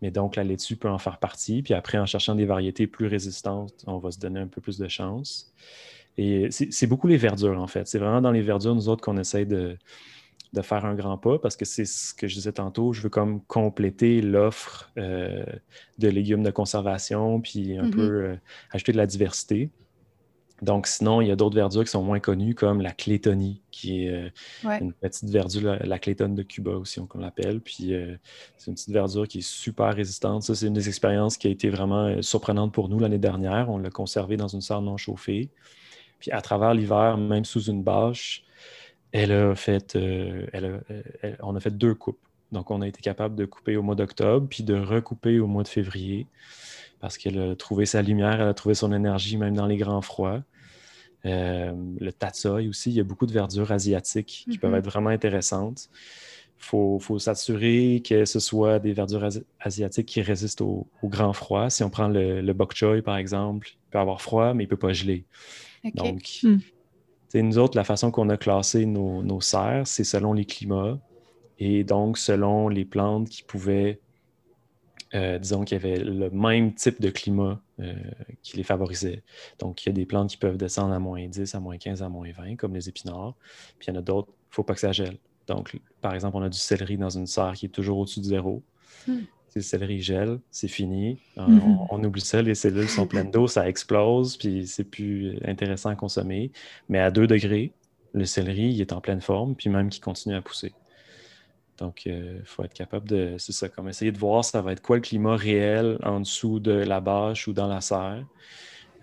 [0.00, 1.62] Mais donc, la laitue peut en faire partie.
[1.62, 4.78] Puis après, en cherchant des variétés plus résistantes, on va se donner un peu plus
[4.78, 5.52] de chance.
[6.16, 7.86] Et c'est beaucoup les verdures, en fait.
[7.86, 9.76] C'est vraiment dans les verdures, nous autres, qu'on essaie de,
[10.62, 12.92] faire un grand pas parce que c'est ce que je disais tantôt.
[12.92, 15.44] Je veux comme compléter l'offre euh,
[15.98, 17.90] de légumes de conservation puis un mm-hmm.
[17.90, 18.36] peu euh,
[18.72, 19.70] ajouter de la diversité.
[20.60, 24.04] Donc, sinon, il y a d'autres verdures qui sont moins connues, comme la clétonie, qui
[24.04, 27.60] est euh, une petite verdure, la, clétone de Cuba aussi, on l'appelle.
[27.60, 28.16] Puis, euh,
[28.56, 30.42] c'est une petite verdure qui est super résistante.
[30.42, 33.70] Ça, c'est une des expériences qui a été vraiment euh, surprenante pour nous l'année dernière.
[33.70, 35.48] On l'a conservée dans une serre non chauffée.
[36.18, 38.42] Puis, à travers l'hiver, même sous une bâche,
[39.12, 39.98] elle a fait,
[41.42, 42.18] on a fait deux coupes.
[42.52, 45.62] Donc, on a été capable de couper au mois d'octobre, puis de recouper au mois
[45.62, 46.26] de février
[47.00, 50.02] parce qu'elle a trouvé sa lumière, elle a trouvé son énergie même dans les grands
[50.02, 50.42] froids.
[51.26, 54.78] Euh, le tatsoi aussi, il y a beaucoup de verdures asiatiques qui peuvent mhm.
[54.78, 55.88] être vraiment intéressantes.
[56.60, 59.28] Il faut, s'assurer que ce soit des verdures
[59.60, 61.70] asiatiques qui résistent au, grand froid.
[61.70, 64.70] Si on prend le, bok choy, par exemple, il peut avoir froid, mais il ne
[64.70, 65.24] peut pas geler.
[65.94, 66.44] Donc,
[67.34, 70.98] nous autres, la façon qu'on a classé nos, serres, c'est selon les climats
[71.58, 74.00] et donc selon les plantes qui pouvaient
[75.14, 77.94] euh, disons qu'il y avait le même type de climat euh,
[78.42, 79.22] qui les favorisait.
[79.58, 82.02] Donc, il y a des plantes qui peuvent descendre à moins 10, à moins 15,
[82.02, 83.34] à moins 20, comme les épinards.
[83.78, 85.16] Puis il y en a d'autres, il ne faut pas que ça gèle.
[85.46, 88.26] Donc, par exemple, on a du céleri dans une serre qui est toujours au-dessus de
[88.26, 88.62] zéro.
[89.06, 89.20] Hmm.
[89.48, 91.18] Si le céleri gèle, c'est fini.
[91.38, 91.86] Euh, mm-hmm.
[91.90, 95.94] On, oublie ça, les cellules sont pleines d'eau, ça explose, puis c'est plus intéressant à
[95.94, 96.52] consommer.
[96.88, 97.72] Mais à 2 degrés,
[98.12, 100.72] le céleri, il est en pleine forme, puis même qu'il continue à pousser.
[101.78, 104.72] Donc, il euh, faut être capable de, c'est ça, comme essayer de voir ça va
[104.72, 108.24] être quoi le climat réel en dessous de la bâche ou dans la serre.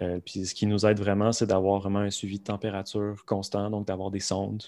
[0.02, 3.70] Euh, puis ce qui nous aide vraiment, c'est d'avoir vraiment un suivi de température constant,
[3.70, 4.64] donc d'avoir des sondes,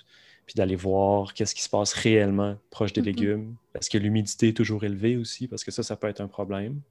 [0.48, 3.06] puis d'aller voir qu'est-ce qui se passe réellement proche des mm-hmm.
[3.06, 3.56] légumes.
[3.74, 6.82] Parce que l'humidité est toujours élevée aussi, parce que ça, ça peut être un problème.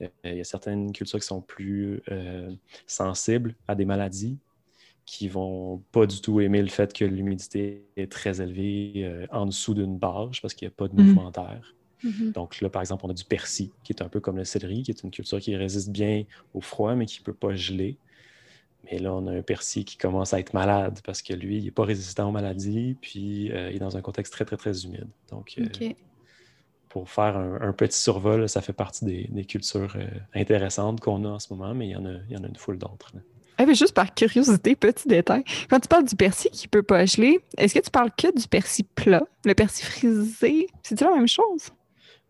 [0.00, 2.00] Euh, il y a certaines cultures qui sont plus
[2.86, 4.38] sensibles à des maladies
[5.06, 9.46] qui vont pas du tout aimer le fait que l'humidité est très élevée euh, en
[9.46, 11.06] dessous d'une barge parce qu'il n'y a pas de mhm.
[11.06, 11.74] mouvement d'air.
[12.02, 12.32] Mhm.
[12.32, 14.82] Donc là, par exemple, on a du persil, qui est un peu comme le céleri,
[14.82, 17.96] qui est une culture qui résiste bien au froid, mais qui ne peut pas geler.
[18.90, 21.64] Mais là, on a un persil qui commence à être malade parce que lui, il
[21.64, 24.84] n'est pas résistant aux maladies, puis euh, il est dans un contexte très, très, très
[24.84, 25.08] humide.
[25.30, 25.90] Donc, euh,
[26.88, 29.96] pour faire un, petit survol, ça fait partie des, cultures
[30.34, 32.46] intéressantes qu'on a en ce moment, mais il y en a, il y en a
[32.46, 33.12] une foule d'autres.
[33.56, 35.44] Ah, juste par curiosité, petit détail.
[35.70, 38.48] Quand tu parles du persil qui peut pas geler, est-ce que tu parles que du
[38.48, 39.22] persil plat?
[39.44, 41.70] Le persil frisé, c'est-tu la même chose?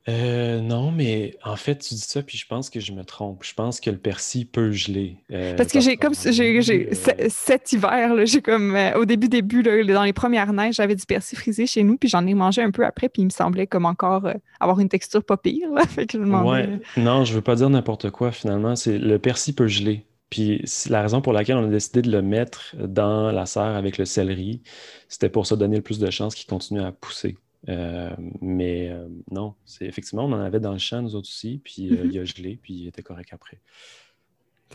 [0.08, 3.42] Euh, non, mais en fait, tu dis ça, puis je pense que je me trompe.
[3.42, 5.16] Je pense que le persil peut geler.
[5.32, 10.02] Euh, parce que j'ai comme j'ai, euh, cet hiver, j'ai comme au début, début, dans
[10.02, 12.84] les premières neiges, j'avais du persil frisé chez nous, puis j'en ai mangé un peu
[12.84, 14.28] après, puis il me semblait comme encore
[14.60, 15.68] avoir une texture pas pire.
[15.88, 16.80] fait que je ouais.
[16.96, 18.76] Non, je veux pas dire n'importe quoi finalement.
[18.76, 20.04] C'est le persil peut geler.
[20.28, 23.98] Puis la raison pour laquelle on a décidé de le mettre dans la serre avec
[23.98, 24.62] le céleri,
[25.08, 27.36] c'était pour se donner le plus de chances qu'il continue à pousser.
[27.68, 31.60] Euh, mais euh, non, c'est effectivement, on en avait dans le champ, nous autres aussi,
[31.64, 33.58] puis euh, il a gelé, puis il était correct après.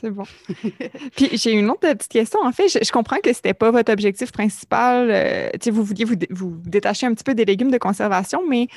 [0.02, 0.24] C'est bon.
[1.16, 2.40] puis j'ai une autre petite question.
[2.44, 5.52] En fait, je, comprends que ce n'était pas votre objectif principal.
[5.72, 8.68] vous vouliez vous, vous, détacher un petit peu des légumes de conservation, mais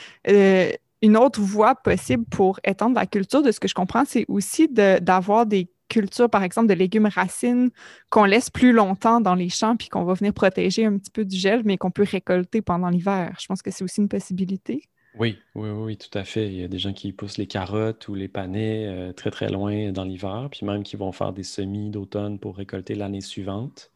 [1.02, 4.68] une autre voie possible pour étendre la culture, de ce que je comprends, c'est aussi
[4.68, 7.70] d'avoir des culture, par exemple, de légumes racines
[8.08, 11.24] qu'on laisse plus longtemps dans les champs puis qu'on va venir protéger un petit peu
[11.24, 13.36] du gel, mais qu'on peut récolter pendant l'hiver.
[13.38, 14.82] Je pense que c'est aussi une possibilité.
[15.18, 16.46] Oui, oui, oui, tout à fait.
[16.46, 19.50] Il y a des gens qui poussent les carottes ou les panais euh, très, très
[19.50, 23.90] loin dans l'hiver, puis même qui vont faire des semis d'automne pour récolter l'année suivante.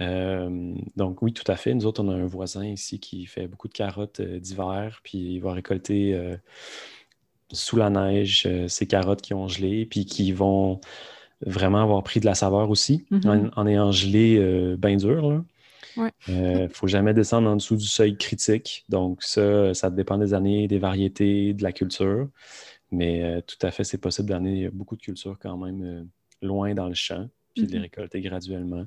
[0.00, 1.74] Euh, donc oui, tout à fait.
[1.74, 5.18] Nous autres, on a un voisin ici qui fait beaucoup de carottes euh, d'hiver, puis
[5.18, 6.16] il va récolter
[7.52, 10.80] sous la neige, euh, ces carottes qui ont gelé, puis qui vont
[11.44, 13.50] vraiment avoir pris de la saveur aussi, mm-hmm.
[13.56, 15.42] en, ayant gelé euh, bien dur.
[16.28, 18.84] Il ne faut jamais descendre en dessous du seuil critique.
[18.88, 22.28] Donc, ça, ça dépend des années, des variétés, de la culture.
[22.92, 26.08] Mais euh, tout à fait, c'est possible d'amener beaucoup de cultures quand même
[26.42, 27.82] loin dans le champ, puis de les mm-hmm.
[27.82, 28.86] récolter graduellement.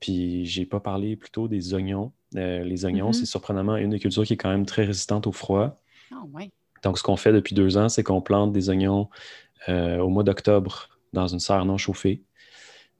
[0.00, 2.12] puis, j'ai pas parlé plutôt des oignons.
[2.32, 3.14] les oignons, mm-hmm.
[3.14, 5.80] c'est surprenamment une culture qui est quand même très résistante au froid.
[6.12, 6.50] Ah, ouais.
[6.82, 9.08] Donc, ce qu'on fait depuis deux ans, c'est qu'on plante des oignons
[9.68, 12.22] euh, au mois d'octobre dans une serre non chauffée.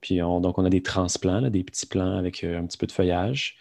[0.00, 2.86] Puis, on, donc, on a des transplants, des petits plants avec euh, un petit peu
[2.86, 3.56] de feuillage.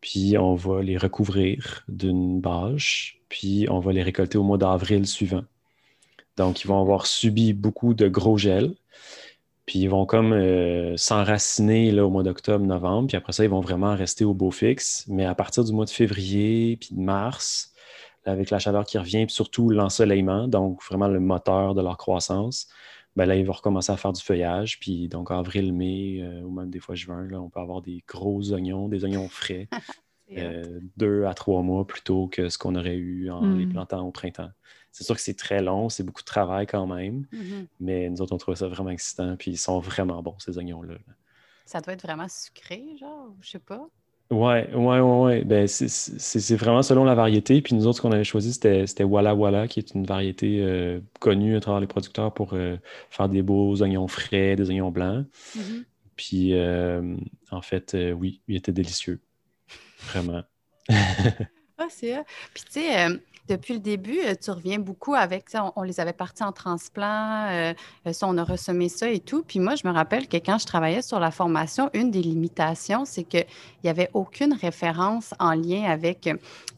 [0.00, 3.20] Puis, on va les recouvrir d'une bâche.
[3.28, 5.44] Puis, on va les récolter au mois d'avril suivant.
[6.36, 8.74] Donc, ils vont avoir subi beaucoup de gros gel.
[9.66, 13.08] Puis, ils vont comme euh, s'enraciner au mois d'octobre, novembre.
[13.08, 15.04] Puis, après ça, ils vont vraiment rester au beau fixe.
[15.08, 17.73] Mais à partir du mois de février, puis de mars,
[18.24, 22.68] avec la chaleur qui revient, puis surtout l'ensoleillement, donc vraiment le moteur de leur croissance,
[23.16, 24.80] ben là, ils vont recommencer à faire du feuillage.
[24.80, 28.02] Puis donc, avril, mai, euh, ou même des fois juin, là, on peut avoir des
[28.08, 29.68] gros oignons, des oignons frais,
[30.36, 33.72] euh, deux à trois mois plutôt que ce qu'on aurait eu en les hmm.
[33.72, 34.50] plantant au printemps.
[34.90, 37.66] C'est sûr que c'est très long, c'est beaucoup de travail quand même, Mhm.
[37.80, 40.94] mais nous autres, on trouve ça vraiment excitant, puis ils sont vraiment bons, ces oignons-là.
[40.94, 41.14] là.
[41.66, 43.88] Ça doit être vraiment sucré, genre, je sais pas.
[44.34, 45.44] Ouais, ouais, ouais, ouais.
[45.44, 47.60] Ben, c'est- vraiment selon la variété.
[47.62, 51.00] Puis nous autres, ce qu'on avait choisi, c'était Walla Walla, qui est une variété euh,
[51.20, 52.76] connue à travers les producteurs pour euh,
[53.10, 55.26] faire des beaux oignons frais, des oignons blancs.
[55.56, 55.84] Mhm.
[56.16, 57.16] Puis euh,
[57.50, 59.20] en fait, oui, il était délicieux.
[60.08, 60.42] Vraiment.
[61.78, 62.24] Ah, c'est ça.
[62.52, 63.06] Puis, tu sais,
[63.48, 67.46] depuis le début, euh, tu reviens beaucoup avec, sais, on, les avait partis en transplant,
[67.50, 67.74] euh,
[68.06, 69.42] euh, ça, on a ressemé ça et tout.
[69.46, 73.04] Puis moi, je me rappelle que quand je travaillais sur la formation, une des limitations,
[73.04, 73.46] c'est qu'il
[73.82, 76.28] n'y avait aucune référence en lien avec,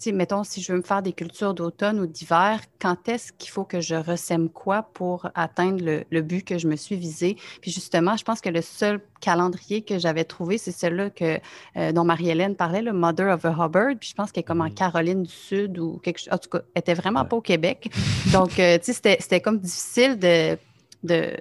[0.06, 3.64] mettons, si je veux me faire des cultures d'automne ou d'hiver, quand est-ce qu'il faut
[3.64, 7.36] que je ressème quoi pour atteindre le, le but que je me suis visé.
[7.60, 11.38] Puis justement, je pense que le seul calendrier que j'avais trouvé, c'est celui-là que,
[11.76, 13.94] euh, dont Marie-Hélène parlait, le Mother of a Hubbard.
[14.00, 14.74] Puis je pense qu'elle est comme en Mhm.
[14.74, 16.28] Caroline du Sud ou quelque chose.
[16.32, 17.28] En tout cas, elle était vraiment Ouais.
[17.28, 17.90] pas au Québec.
[18.32, 20.56] Donc, euh, tu sais, c'était- c'était comme difficile de,
[21.02, 21.36] de,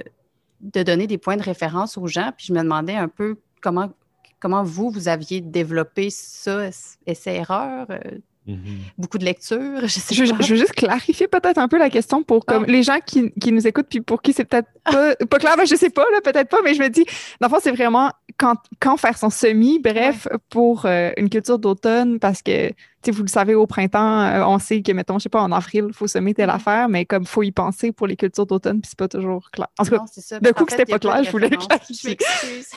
[0.61, 2.31] de donner des points de référence aux gens.
[2.35, 3.89] Puis je me demandais un peu comment,
[4.39, 6.69] comment vous, vous aviez développé ça,
[7.05, 7.99] essai-erreur, euh,
[8.47, 8.57] Mhm.
[8.97, 10.37] beaucoup de lecture, je sais Je, pas.
[10.41, 12.71] je veux juste clarifier peut-être un peu la question pour comme Ah.
[12.71, 15.65] les gens qui, qui nous écoutent puis pour qui c'est peut-être pas, pas clair, ben
[15.65, 17.05] je sais pas, là, peut-être pas, mais je me dis,
[17.41, 21.57] dans le fond, c'est vraiment quand, quand faire son semis, bref, pour euh, une culture
[21.57, 25.17] d'automne, parce que, tu sais, vous le savez, au printemps, euh, on sait que, mettons,
[25.17, 26.55] je sais pas, en avril, il faut semer telle Mhm.
[26.55, 29.67] affaire, mais comme faut y penser pour les cultures d'automne, puis c'est pas toujours clair.
[29.79, 30.39] En tout cas, ça.
[30.53, 32.17] coup que c'était il pas clair, je voulais clarifier.
[32.19, 32.67] m'excuse.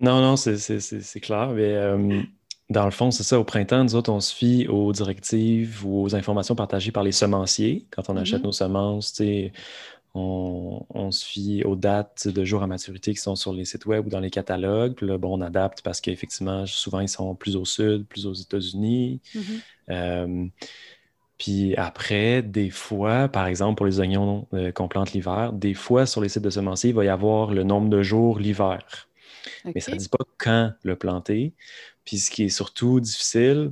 [0.00, 1.50] Non, non, c'est- c'est c'est- c'est clair.
[1.54, 2.22] Mais euh,
[2.70, 3.38] dans le fond, c'est ça.
[3.38, 7.12] Au printemps, nous autres, on se fie aux directives ou aux informations partagées par les
[7.12, 7.86] semenciers.
[7.90, 8.46] Quand on achète Mhm.
[8.46, 9.20] nos semences,
[10.14, 13.86] on, on se fie aux dates de jour à maturité qui sont sur les sites
[13.86, 14.94] web ou dans les catalogues.
[14.94, 18.34] Puis là, bon, on adapte parce qu'effectivement, souvent, ils sont plus au sud, plus aux
[18.34, 19.20] États-Unis.
[19.34, 19.62] Mhm.
[19.90, 20.46] Euh,
[21.38, 26.06] puis après, des fois, par exemple, pour les oignons euh, qu'on plante l'hiver, des fois,
[26.06, 29.08] sur les sites de semenciers, il va y avoir le nombre de jours l'hiver.
[29.74, 31.54] Mais ça ne dit pas quand le planter.
[32.10, 33.70] Puis ce qui est surtout difficile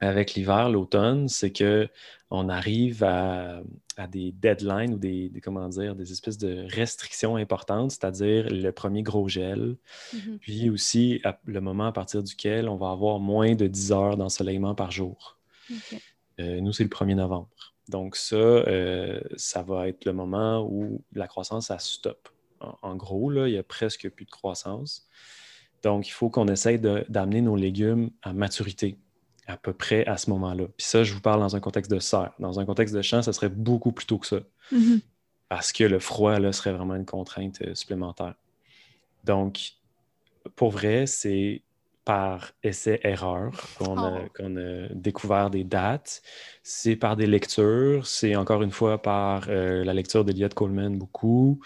[0.00, 1.90] avec l'hiver, l'automne, c'est que
[2.30, 3.60] on arrive à,
[3.98, 8.70] à des deadlines ou des, des- comment dire, des espèces de restrictions importantes, c'est-à-dire le
[8.72, 9.76] premier gros gel,
[10.14, 10.38] Mhm.
[10.38, 14.16] puis aussi à- le moment à partir duquel on va avoir moins de 10 heures
[14.16, 15.38] d'ensoleillement par jour.
[16.40, 17.74] Euh, nous, c'est le 1er novembre.
[17.90, 22.30] Donc ça, euh, ça va être le moment où la croissance, ça stoppe.
[22.60, 25.06] En, en gros, là, il n'y a presque plus de croissance.
[25.84, 28.98] Donc, il faut qu'on essaye d'amener nos légumes à maturité
[29.46, 30.64] à peu près à ce moment-là.
[30.76, 32.32] Puis ça, je vous parle dans un contexte de serre.
[32.38, 34.40] Dans un contexte de champ, ça serait beaucoup plus tôt que ça
[34.72, 35.00] Mhm.
[35.50, 38.34] parce que le froid, là, serait vraiment une contrainte euh, supplémentaire.
[39.24, 39.72] Donc,
[40.56, 41.62] pour vrai, c'est
[42.04, 44.28] par essai-erreur qu'on a, Oh.
[44.36, 46.22] qu'on a découvert des dates.
[46.62, 48.06] C'est par des lectures.
[48.06, 51.60] C'est encore une fois par euh, la lecture d'Eliot Coleman beaucoup.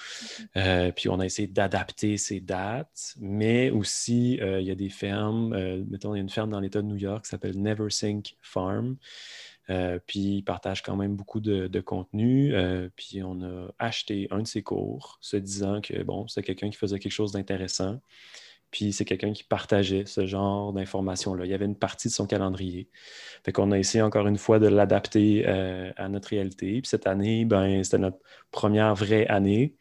[0.56, 3.14] Euh, puis on a essayé d'adapter ces dates.
[3.20, 5.50] Mais aussi, euh, il y a des fermes.
[5.90, 8.96] mettons, il y a une ferme dans l'État de New York qui s'appelle Neversink Farm.
[9.70, 12.54] Euh, puis ils partagent quand même beaucoup de, de contenu.
[12.96, 16.76] Puis on a acheté un de ses cours, se disant que bon, c'est quelqu'un qui
[16.78, 18.00] faisait quelque chose d'intéressant.
[18.70, 21.46] Puis c'est quelqu'un qui partageait ce genre d'informations-là.
[21.46, 22.88] Il y avait une partie de son calendrier.
[23.44, 26.82] Fait qu'on a essayé encore une fois de l'adapter euh, à notre réalité.
[26.82, 28.18] Puis cette année, ben, c'était notre
[28.50, 29.74] première vraie année.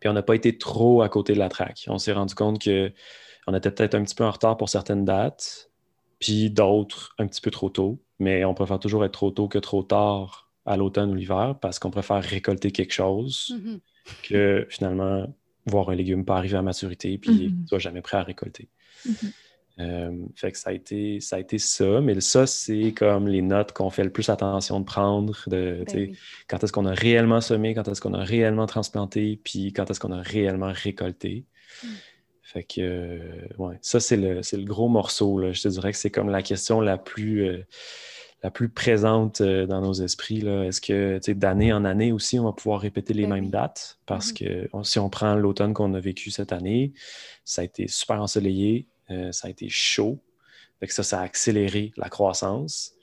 [0.00, 1.84] Puis on n'a pas été trop à côté de la traque.
[1.88, 5.70] On s'est rendu compte qu'on était peut-être un petit peu en retard pour certaines dates,
[6.18, 8.02] puis d'autres un petit peu trop tôt.
[8.18, 11.78] Mais on préfère toujours être trop tôt que trop tard à l'automne ou l'hiver parce
[11.78, 13.80] qu'on préfère récolter quelque chose Mhm.
[14.24, 15.26] que finalement
[15.66, 17.62] voir un légume pas arriver à maturité puis Mhm.
[17.62, 18.68] tu sois jamais prêt à récolter.
[19.06, 19.14] Mhm.
[19.78, 22.00] Euh, fait que ça a été ça, a été ça.
[22.02, 26.08] mais ça, c'est comme les notes qu'on fait le plus attention de prendre, de, Ben
[26.10, 26.18] oui.
[26.48, 29.98] quand est-ce qu'on a réellement semé, quand est-ce qu'on a réellement transplanté, puis quand est-ce
[29.98, 31.46] qu'on a réellement récolté.
[31.82, 31.86] Mm.
[32.42, 35.38] Fait que, euh, ouais, ça, c'est le, le gros morceau.
[35.38, 35.52] Là.
[35.52, 37.64] Je te dirais que c'est comme la question la plus, euh,
[38.42, 40.46] la plus présente euh, dans nos esprits.
[40.46, 43.98] Est-ce que, d'année en année aussi, on va pouvoir répéter les Ben mêmes dates?
[44.06, 44.34] Parce Mhm.
[44.38, 46.92] que on- si on prend l'automne qu'on a vécu cette année,
[47.44, 50.22] ça a été super ensoleillé, euh, ça a été chaud.
[50.80, 52.94] Fait que ça, ça a accéléré la croissance.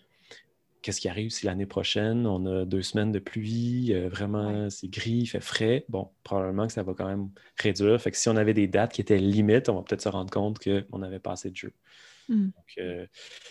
[0.82, 4.88] Qu'est-ce qui arrive si l'année prochaine, on a deux semaines de pluie, euh, vraiment c'est
[4.88, 5.86] gris, il fait frais?
[5.90, 8.00] Bon, probablement que ça va quand même réduire.
[8.02, 10.32] Fait que si on avait des dates qui étaient limites, on va peut-être se rendre
[10.32, 11.74] compte qu'on n'avait pas assez de jeu.
[12.30, 12.46] Mm.
[12.46, 13.06] Donc, euh,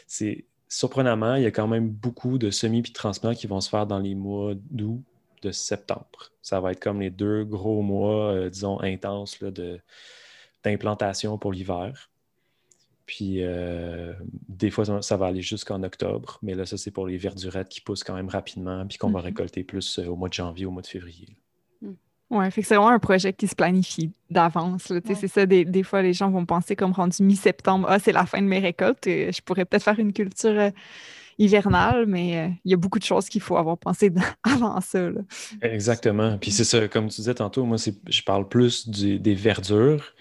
[0.07, 3.61] c'est surprenamment, il y a quand même beaucoup de semis puis de transplants qui vont
[3.61, 5.03] se faire dans les mois d'août,
[5.43, 6.33] de septembre.
[6.43, 9.81] Ça va être comme les deux gros mois, euh, disons, intenses là, de,
[10.65, 12.11] d'implantation pour l'hiver.
[13.07, 14.13] Puis euh,
[14.49, 17.81] des fois, ça va aller jusqu'en octobre, mais là, ça, c'est pour les verdurettes qui
[17.81, 19.27] poussent quand même rapidement, puis qu'on va Mhm.
[19.27, 21.37] récolter plus euh, au mois de janvier, au mois de février.
[22.51, 24.91] Fait que c'est vraiment un projet qui se planifie d'avance.
[24.91, 25.01] Ouais.
[25.15, 28.27] C'est ça, des, des fois, les gens vont penser comme rendu mi-septembre, ah, c'est la
[28.27, 30.71] fin de mes récoltes, et je pourrais peut-être faire une culture euh,
[31.39, 34.11] hivernale, mais euh, il y a beaucoup de choses qu'il faut avoir pensé
[34.43, 35.11] avant ça.
[35.11, 35.21] là.
[35.63, 36.39] Exactement.
[36.39, 37.77] Puis c'est ça, comme tu disais tantôt, moi,
[38.09, 40.15] je parle plus du- des verdures,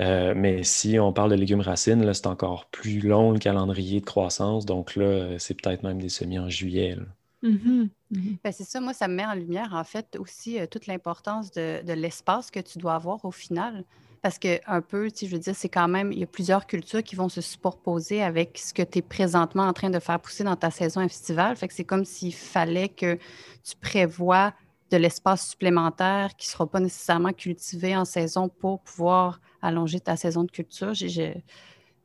[0.00, 4.04] euh, mais si on parle de légumes racines, c'est encore plus long le calendrier de
[4.06, 4.66] croissance.
[4.66, 6.96] Donc là, c'est peut-être même des semis en juillet.
[6.96, 7.04] là.
[7.42, 7.90] Mhm.
[8.10, 8.38] Mhm.
[8.44, 11.50] Ben, c'est ça, moi, ça me met en lumière, en fait, aussi euh, toute l'importance
[11.50, 13.84] de, de l'espace que tu dois avoir au final.
[14.22, 16.66] Parce que, un peu, tu je veux dire, c'est quand même, il y a plusieurs
[16.68, 20.20] cultures qui vont se superposer avec ce que tu es présentement en train de faire
[20.20, 21.56] pousser dans ta saison estivale.
[21.56, 23.18] Fait que c'est comme s'il fallait que
[23.64, 24.54] tu prévois
[24.92, 30.16] de l'espace supplémentaire qui ne sera pas nécessairement cultivé en saison pour pouvoir allonger ta
[30.16, 30.92] saison de culture.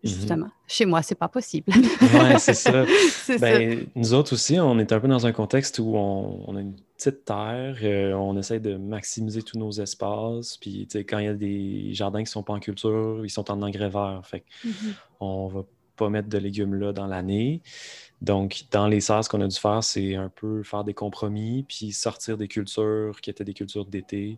[0.04, 0.10] Mhm.
[0.12, 1.72] Justement, chez moi, c'est pas possible.
[1.74, 2.86] Ouais, c'est ça.
[3.12, 3.58] c'est ça.
[3.58, 6.62] Ben, nous autres aussi, on est un peu dans un contexte où on, on a
[6.62, 10.58] une petite terre, euh, on essaie de maximiser tous nos espaces.
[10.58, 13.50] Puis, quand il y a des jardins qui ne sont pas en culture, ils sont
[13.50, 14.22] en engrais vert.
[14.24, 14.94] Fait Mhm.
[15.20, 15.64] on va
[15.96, 17.62] pas mettre de légumes là dans l'année.
[18.22, 21.66] Donc, dans les serres, ce qu'on a dû faire, c'est un peu faire des compromis,
[21.68, 24.38] puis sortir des cultures qui étaient des cultures d'été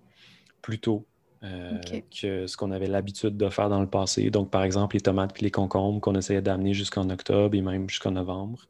[0.61, 1.05] plus tôt
[1.43, 1.77] euh,
[2.11, 4.29] que ce qu'on avait l'habitude de faire dans le passé.
[4.29, 7.89] Donc, par exemple, les tomates puis les concombres qu'on essayait d'amener jusqu'en octobre et même
[7.89, 8.67] jusqu'en novembre.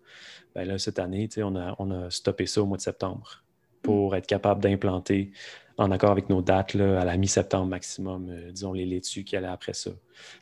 [0.55, 3.43] Ben là, cette année, a, on a stoppé ça au mois de septembre
[3.81, 5.31] pour être capable d'implanter
[5.79, 9.35] en accord avec nos dates là, à la mi-septembre maximum, euh, disons les laitues qui
[9.35, 9.91] allaient après ça.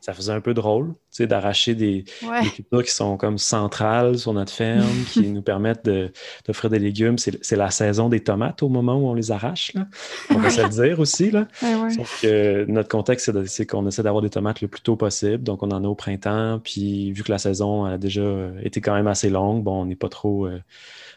[0.00, 2.42] Ça faisait un peu drôle, tu sais, d'arracher des, Ouais.
[2.42, 6.10] des cultures qui sont comme centrales sur notre ferme, qui nous permettent de-
[6.44, 7.16] d'offrir des légumes.
[7.18, 9.72] C'est la saison des tomates au moment où on les arrache.
[9.74, 9.86] Là.
[10.30, 11.30] On va se le dire aussi.
[11.30, 11.46] Là.
[11.62, 11.90] Ouais, ouais.
[11.90, 15.44] Sauf que notre contexte, c'est qu'on essaie d'avoir des tomates le plus tôt possible.
[15.44, 16.58] Donc, on en a au printemps.
[16.58, 19.84] Puis, vu que la saison a déjà euh, été quand même assez longue, bon, on
[19.86, 20.58] n'est pas trop euh,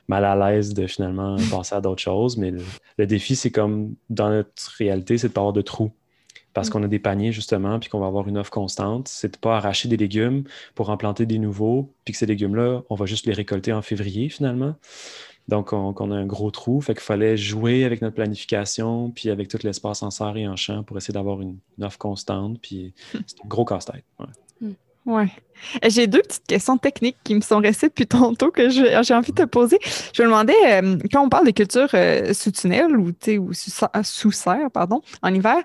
[0.08, 2.38] mal à l'aise de finalement passer à d'autres choses.
[2.38, 2.62] Mais le,
[2.98, 5.92] le défi, c'est comme dans notre réalité, c'est de pas avoir de trous.
[6.54, 9.08] Parce qu'on a des paniers, justement, puis qu'on va avoir une offre constante.
[9.08, 10.44] C'est de pas arracher des légumes
[10.76, 13.82] pour en planter des nouveaux, puis que ces légumes-là, on va juste les récolter en
[13.82, 14.76] février, finalement.
[15.48, 16.82] Donc, on, qu'on a un gros trou.
[16.82, 20.58] Fait qu'il fallait jouer avec notre planification, puis avec tout l'espace en serre et en
[20.58, 22.60] champ pour essayer d'avoir une, une offre constante.
[22.62, 22.94] Puis
[23.26, 24.04] c'est un gros casse-tête.
[24.20, 24.28] ouais.
[25.08, 29.32] Euh, J'ai deux petites questions techniques qui me sont restées depuis tantôt que j'ai envie
[29.32, 29.78] de te poser.
[30.14, 33.12] Je me demandais, euh, quand on parle de culture euh, sous tunnel ou,
[33.54, 33.72] sous,
[34.04, 35.58] sous serre, pardon, en hiver,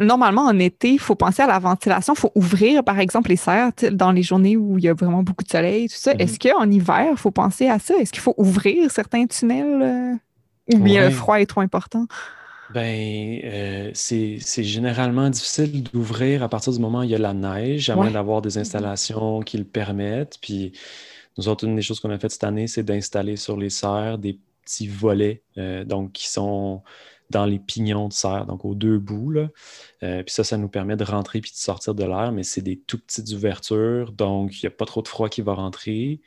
[0.00, 3.36] normalement en été, il faut penser à la ventilation, il faut ouvrir, par exemple, les
[3.36, 6.14] serres dans les journées où il y a vraiment beaucoup de soleil, tout ça.
[6.14, 6.20] Mhm.
[6.20, 7.94] Est-ce qu'en hiver, il faut penser à ça?
[7.96, 10.14] Est-ce qu'il faut ouvrir certains tunnels euh,
[10.74, 11.08] ou bien Ouais.
[11.08, 12.06] le froid est trop important?
[12.70, 17.32] Ben, euh, c'est généralement difficile d'ouvrir à partir du moment où il y a la
[17.32, 18.02] neige, à Ouais.
[18.02, 20.36] moins d'avoir des installations qui le permettent.
[20.42, 20.72] Puis,
[21.38, 24.18] nous autres, une des choses qu'on a faites cette année, c'est d'installer sur les serres
[24.18, 26.82] des petits volets, euh, donc qui sont
[27.30, 29.30] dans les pignons de serre, donc aux deux bouts.
[29.30, 29.48] là.
[30.02, 32.62] Euh, puis ça, ça nous permet de rentrer puis de sortir de l'air, mais c'est
[32.62, 36.20] des tout petites ouvertures, donc il n'y a pas trop de froid qui va rentrer.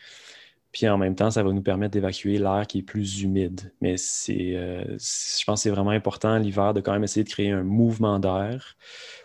[0.71, 3.73] Puis en même temps, ça va nous permettre d'évacuer l'air qui est plus humide.
[3.81, 7.23] Mais c'est, euh, c'est- je pense que c'est vraiment important l'hiver de quand même essayer
[7.25, 8.77] de créer un mouvement d'air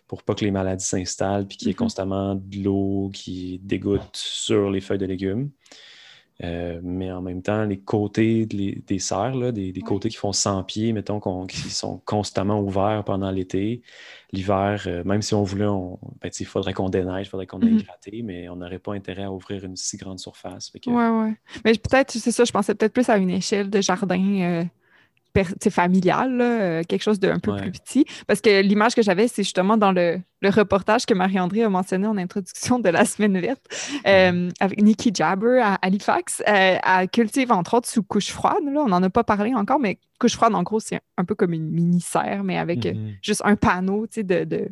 [0.09, 1.79] pour pas que les maladies s'installent puis qu'il y ait Mhm.
[1.79, 5.51] constamment de l'eau qui dégoûte sur les feuilles de légumes.
[6.44, 9.87] Euh, mais en même temps, les côtés de les- des serres, là, des, des Ouais.
[9.87, 13.81] côtés qui font 100 pieds, mettons, qui sont constamment ouverts pendant l'été,
[14.33, 17.62] l'hiver, euh, même si on voulait, on- ben, il faudrait qu'on déneige, il faudrait qu'on
[17.62, 17.83] aille Mhm.
[17.83, 20.68] gratter, mais on n'aurait pas intérêt à ouvrir une si grande surface.
[20.70, 21.35] Fait que- Ouais, ouais.
[21.64, 24.64] Mais peut-être, c'est ça, je pensais peut-être plus à une échelle de jardin euh,
[25.44, 27.61] familial, là, euh, quelque chose d'un peu Ouais.
[27.62, 28.05] plus petit.
[28.27, 32.07] Parce que l'image que j'avais, c'est justement dans le, le reportage que Marie-André a mentionné
[32.07, 33.64] en introduction de la semaine verte,
[34.07, 36.42] euh, avec Nikki Jabber à Halifax.
[36.49, 38.64] Euh, elle cultive entre autres sous couche froide.
[38.72, 38.81] Là.
[38.85, 41.53] On n'en a pas parlé encore, mais couche froide, en gros, c'est un peu comme
[41.53, 43.12] une mini-serre, mais avec Mhm.
[43.22, 44.68] juste un panneau tu sais, de, de-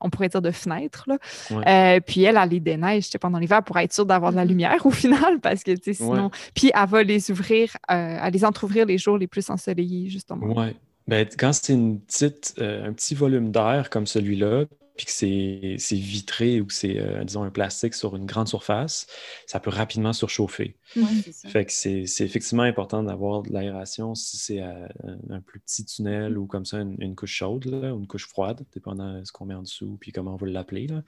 [0.00, 1.04] on pourrait dire de fenêtre.
[1.06, 1.18] Là.
[1.50, 1.96] Ouais.
[1.96, 4.48] Euh, puis elle, elle les déneige pendant l'hiver pour être sûre d'avoir de la Mhm.
[4.50, 6.30] lumière au final, parce que sinon.
[6.54, 10.46] Puis elle va les ouvrir, euh, elle les entrouvrir les jours les plus ensoleillés, justement.
[10.54, 10.74] Ouais.
[11.06, 14.64] Ben, quand c'est une petite, euh, un petit volume d'air comme celui-là,
[14.98, 19.06] puis que c'est vitré ou que c'est, euh, disons, un plastique sur une grande surface,
[19.46, 20.74] ça peut rapidement surchauffer.
[21.22, 21.48] C'est ça.
[21.48, 24.88] Fait que c'est effectivement important d'avoir de l'aération si c'est euh,
[25.30, 28.26] un, plus petit tunnel ou comme ça, une, une couche chaude là, ou une couche
[28.26, 30.88] froide, dépendant de ce qu'on met en dessous puis comment on veut l'appeler.
[30.88, 31.02] là.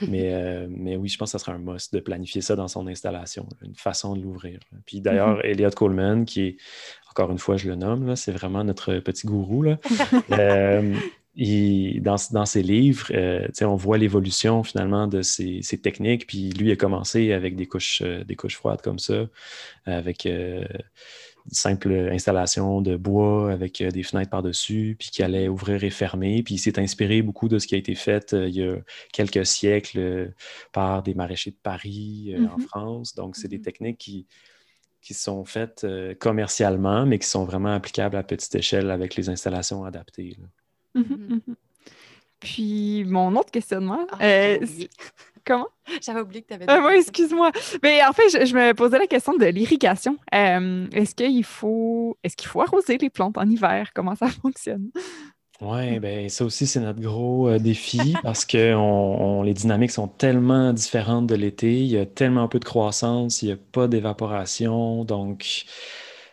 [0.08, 2.68] Mais, euh, mais oui, je pense que ça serait un must de planifier ça dans
[2.68, 4.58] son installation, là, une façon de l'ouvrir.
[4.84, 6.56] Puis d'ailleurs, Elliot Coleman, qui est,
[7.10, 9.62] encore une fois, je le nomme, là, c'est vraiment notre petit gourou.
[9.62, 9.78] Là.
[10.32, 10.94] Euh,
[11.34, 16.26] dans, dans, ses livres, euh, on voit l'évolution finalement de ces, techniques.
[16.26, 19.26] Puis lui a commencé avec des couches, euh, des couches froides comme ça,
[19.86, 20.64] avec euh,
[21.50, 26.42] simple installation de bois avec des fenêtres par-dessus, puis qui allait ouvrir et fermer.
[26.42, 28.76] Puis il s'est inspiré beaucoup de ce qui a été fait il y a
[29.12, 30.34] quelques siècles
[30.72, 32.60] par des maraîchers de Paris en mm-hmm.
[32.68, 33.14] France.
[33.14, 33.62] Donc, c'est des mm-hmm.
[33.62, 34.26] techniques qui,
[35.00, 35.86] qui sont faites
[36.20, 40.36] commercialement, mais qui sont vraiment applicables à petite échelle avec les installations adaptées.
[40.94, 41.42] Mhm.
[41.46, 41.56] Mhm.
[42.42, 44.58] Puis, mon autre questionnement, ah, euh,
[45.46, 45.68] comment?
[46.04, 46.86] J'avais oublié que tu avais dit.
[46.86, 47.52] oui, excuse-moi.
[47.82, 50.16] Mais en fait, je, me posais la question de l'irrigation.
[50.34, 53.92] Euh, est-ce qu'il faut, est qu'il faut arroser les plantes en hiver?
[53.94, 54.90] Comment ça fonctionne?
[55.60, 60.72] Oui, bien, ça aussi, c'est notre gros euh, défi parce que les dynamiques sont tellement
[60.72, 61.78] différentes de l'été.
[61.78, 65.04] Il y a tellement peu de croissance, il n'y a pas d'évaporation.
[65.04, 65.64] Donc,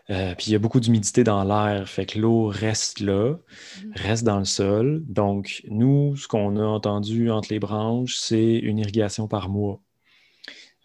[0.10, 3.92] euh, puis il y a beaucoup d'humidité dans l'air, fait que l'eau reste là, mmh.
[3.96, 5.04] reste dans le sol.
[5.08, 9.82] Donc, nous, ce qu'on a entendu entre les branches, c'est une irrigation par mois.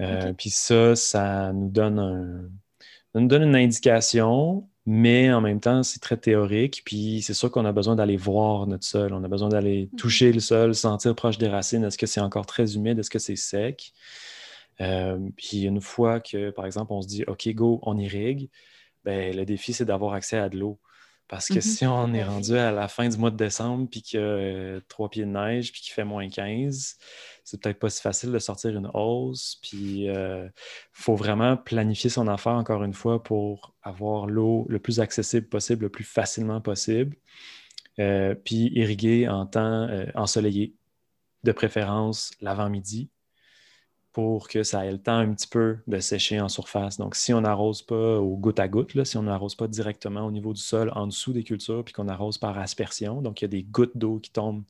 [0.00, 2.50] Euh, puis ça, ça nous donne
[3.14, 6.82] nous donne une indication, mais en même temps, c'est très théorique.
[6.84, 9.12] Puis c'est sûr qu'on a besoin d'aller voir notre sol.
[9.14, 9.96] On a besoin d'aller mmh.
[9.96, 11.84] toucher le sol, sentir proche des racines.
[11.84, 12.98] Est-ce que c'est encore très humide?
[12.98, 13.92] Est-ce que c'est sec?
[14.80, 18.50] Euh, puis une fois que, par exemple, on se dit, OK, go, on irrigue,
[19.04, 20.78] ben, le défi, c'est d'avoir accès à de l'eau.
[21.28, 24.02] Parce que mmh si on est rendu à la fin du mois de décembre, puis
[24.02, 26.96] qu'il y a euh, trois pieds de neige, puis qu'il fait moins 15,
[27.44, 29.58] c'est peut-être pas si facile de sortir une hausse.
[29.62, 30.46] Puis il euh,
[30.92, 35.84] faut vraiment planifier son affaire, encore une fois, pour avoir l'eau le plus accessible possible,
[35.84, 37.16] le plus facilement possible.
[38.00, 40.74] Euh, puis irriguer en temps ensoleillé,
[41.44, 43.10] de préférence l'avant-midi,
[44.14, 46.98] pour que ça ait le temps un petit peu de sécher en surface.
[46.98, 50.24] Donc, si on n'arrose pas au goutte à goutte, là, si on n'arrose pas directement
[50.24, 53.44] au niveau du sol en dessous des cultures, puis qu'on arrose par aspersion, donc il
[53.44, 54.62] y a des gouttes d'eau qui tombent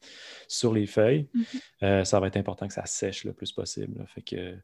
[0.49, 1.45] sur les feuilles, mhm.
[1.83, 4.07] euh, ça va être important que ça sèche le plus possible.
[4.15, 4.57] Fait que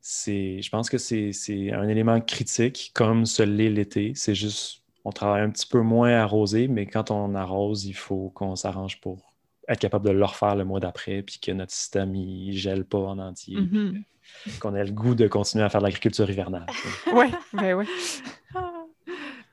[0.00, 4.12] c'est, je pense que c'est, un élément critique, comme ce l'est l'été.
[4.14, 8.30] C'est juste, on travaille un petit peu moins arrosé, mais quand on arrose, il faut
[8.30, 9.34] qu'on s'arrange pour
[9.68, 12.98] être capable de le refaire le mois d'après, puis que notre système ne gèle pas
[12.98, 14.58] en entier, mm-hmm.
[14.60, 16.66] qu'on ait le goût de continuer à faire de l'agriculture hivernale.
[17.12, 17.86] oui, ben oui.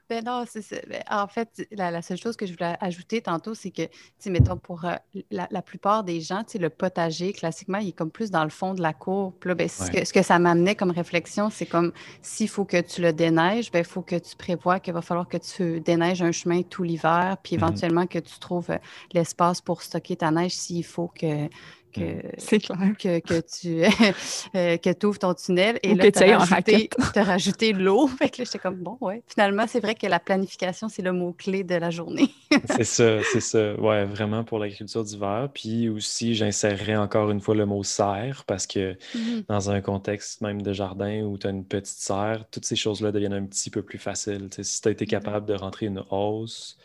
[0.08, 3.72] Ben non, c'est ben, en fait, la, seule chose que je voulais ajouter tantôt, c'est
[3.72, 3.82] que,
[4.20, 4.96] tu mettons, pour euh,
[5.32, 8.76] la, plupart des gens, tu le potager, classiquement, il est comme plus dans le fond
[8.76, 9.34] de la cour.
[9.44, 11.92] ben, ce, que, ça m'amenait comme réflexion, c'est comme
[12.22, 15.28] s'il faut que tu le déneiges, ben, il faut que tu prévois qu'il va falloir
[15.28, 17.58] que tu déneiges un chemin tout l'hiver, puis mm-hmm.
[17.58, 18.78] éventuellement que tu trouves euh,
[19.14, 21.50] l'espace pour stocker ta neige s'il faut que,
[22.38, 22.78] c'est clair.
[23.00, 23.84] Que, que tu
[24.56, 28.08] euh, que ouvres ton tunnel et là, tu as rajouté, rajouté l'eau.
[28.20, 29.22] Fait que là, j'étais comme, bon, ouais.
[29.28, 32.30] Finalement, c'est vrai que la planification, c'est le mot-clé de la journée.
[32.70, 33.76] c'est ça, c'est ça.
[33.76, 35.50] Ouais, vraiment pour l'agriculture d'hiver.
[35.54, 40.42] Puis aussi, j'insérerais encore une fois le mot serre parce que mmh dans un contexte
[40.42, 43.70] même de jardin où tu as une petite serre, toutes ces choses-là deviennent un petit
[43.70, 44.50] peu plus faciles.
[44.62, 46.78] si tu as été mmh capable de rentrer une hausse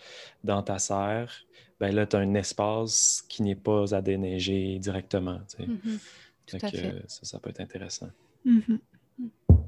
[0.45, 1.33] dans ta serre,
[1.81, 5.41] ben là, tu as un espace qui n'est pas à déneiger directement.
[5.59, 7.07] Mm-hmm.
[7.07, 8.11] ça, peut être intéressant.
[8.47, 8.79] Mm-hmm.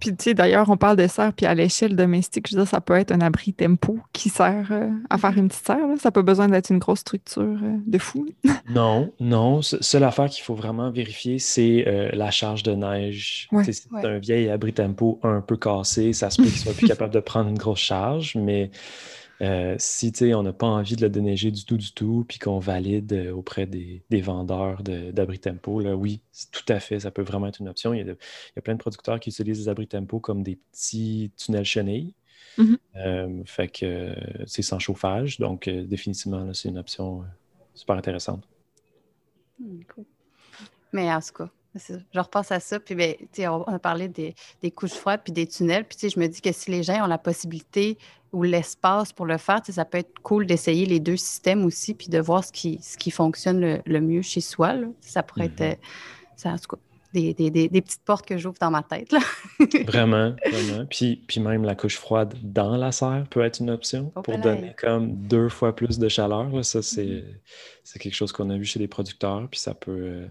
[0.03, 2.69] Puis, tu sais, d'ailleurs, on parle de serre, puis à l'échelle domestique, je veux dire,
[2.69, 5.79] ça peut être un abri tempo qui sert euh, à faire une petite serre.
[5.99, 8.27] Ça n'a pas besoin d'être une grosse structure euh, de fou.
[8.69, 9.63] non, non.
[9.63, 13.49] Seule affaire qu'il faut vraiment vérifier, c'est euh, la charge de neige.
[13.63, 17.15] c'est un vieil abri tempo un peu cassé, ça se peut qu'il soit plus capable
[17.15, 18.73] de prendre une grosse charge, mais
[19.43, 22.61] euh, si on n'a pas envie de le déneiger du tout, du tout, puis qu'on
[22.61, 26.21] valide euh, auprès des, vendeurs d'abri tempo, là, oui,
[26.53, 27.93] tout à fait, ça peut vraiment être une option.
[27.93, 28.11] Il y,
[28.59, 32.15] a plein de producteurs qui utilisent les abris tempo comme des petits tunnels chenilles.
[32.57, 32.77] Mm-hmm.
[32.97, 34.15] Euh, fait que
[34.47, 37.25] c'est sans chauffage, donc définitivement, c'est une option
[37.75, 38.47] super intéressante.
[39.59, 39.81] Hmm,
[40.93, 44.71] Mais en tout cas, je repense à ça, puis ben, on a parlé des, des,
[44.71, 45.87] couches froides puis des tunnels.
[45.87, 47.99] Puis je me dis que si les gens ont la possibilité
[48.33, 52.09] ou l'espace pour le faire, ça peut être cool d'essayer les deux systèmes aussi, puis
[52.09, 54.75] de voir ce qui, ce qui fonctionne le, mieux chez soi.
[55.01, 55.73] Ça pourrait être, mm-hmm.
[55.73, 59.13] euh, ça, en tout cas, des, des, des, petites portes que j'ouvre dans ma tête.
[59.13, 59.21] Là.
[59.87, 60.87] vraiment, vraiment.
[60.89, 64.75] Puis, puis même la couche froide dans la serre peut être une option pour donner
[64.79, 66.49] comme deux fois plus de chaleur.
[66.65, 67.23] Ça, mm-hmm.
[67.85, 70.27] c'est quelque chose qu'on a vu chez les producteurs, puis ça peut...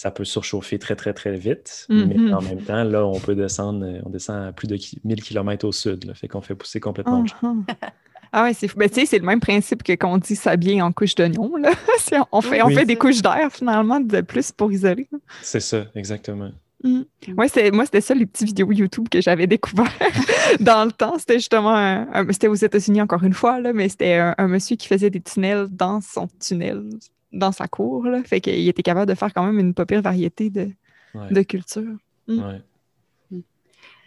[0.00, 1.84] Ça peut surchauffer très, très, très vite.
[1.90, 2.34] Mais mm-hmm.
[2.34, 5.68] en même temps, là, on peut descendre, euh, on descend à plus de 1000 km
[5.68, 6.06] au sud.
[6.06, 7.64] Là, fait qu'on fait pousser complètement uh-huh.
[8.32, 11.14] Ah ouais, c'est ben, c'est le même principe que quand on dit s'habiller en couche
[11.16, 11.52] d'oignon.
[12.32, 15.06] on fait, on fait des couches d'air finalement de plus pour isoler.
[15.42, 16.50] C'est ça, exactement.
[16.82, 17.02] Mm.
[17.36, 19.92] Ouais, moi, c'était ça, les petites vidéos YouTube que j'avais découvert
[20.60, 21.18] dans le temps.
[21.18, 24.88] C'était justement, un, c'était aux États-Unis encore une fois, là, mais c'était un, monsieur qui
[24.88, 26.84] faisait des tunnels dans son tunnel,
[27.32, 28.04] dans sa cour.
[28.04, 28.22] Là.
[28.24, 30.70] Fait qu'il était capable de faire quand même une pas pire variété de,
[31.14, 31.96] de cultures.
[32.28, 32.38] Mm.
[32.38, 32.62] Ouais.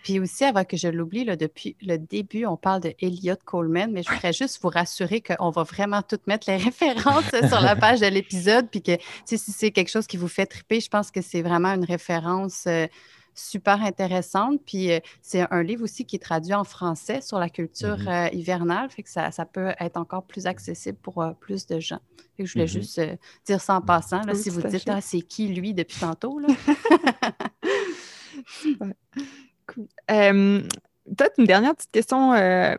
[0.04, 4.04] Puis aussi, avant que je l'oublie, depuis le début, on parle de Elliot Coleman, mais
[4.04, 8.02] je voudrais juste vous rassurer qu'on va vraiment tout mettre les références sur la page
[8.02, 8.92] de l'épisode, puis que
[9.24, 12.66] si c'est quelque chose qui vous fait triper, je pense que c'est vraiment une référence
[12.68, 12.86] euh,
[13.34, 14.62] super intéressante.
[14.66, 18.28] Puis euh, c'est un livre aussi qui est traduit en français sur la culture mm-hmm.
[18.28, 22.00] euh, hivernale, fait que ça, peut être encore plus accessible pour plus de gens.
[22.38, 22.70] Fait que je voulais mm-hmm.
[22.70, 23.02] juste
[23.46, 26.40] dire ça en passant, là, si vous dites ah, c'est qui lui depuis tantôt.
[26.40, 26.48] Là?
[31.06, 32.76] Peut-être une dernière petite question euh,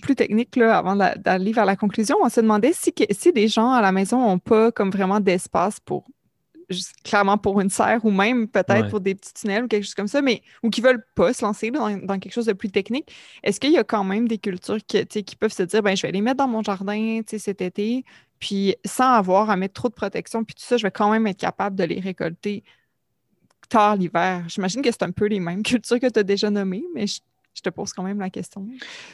[0.00, 2.16] plus technique là, avant d'aller vers la conclusion.
[2.22, 5.78] On se demandait si, si des gens à la maison n'ont pas comme vraiment d'espace
[5.80, 6.06] pour
[7.04, 10.08] clairement pour une serre ou même peut-être pour des petits tunnels ou quelque chose comme
[10.08, 13.12] ça, mais ou qui veulent pas se lancer dans, quelque chose de plus technique,
[13.42, 16.02] est-ce qu'il y a quand même des cultures qui, qui peuvent se dire ben je
[16.02, 18.04] vais les mettre dans mon jardin cet été,
[18.38, 21.26] puis sans avoir à mettre trop de protection, puis tout ça, je vais quand même
[21.26, 22.64] être capable de les récolter
[23.68, 24.44] tard l'hiver?
[24.48, 27.20] J'imagine que c'est un peu les mêmes cultures que tu as déjà nommées, mais je,
[27.62, 28.66] te pose quand même la question.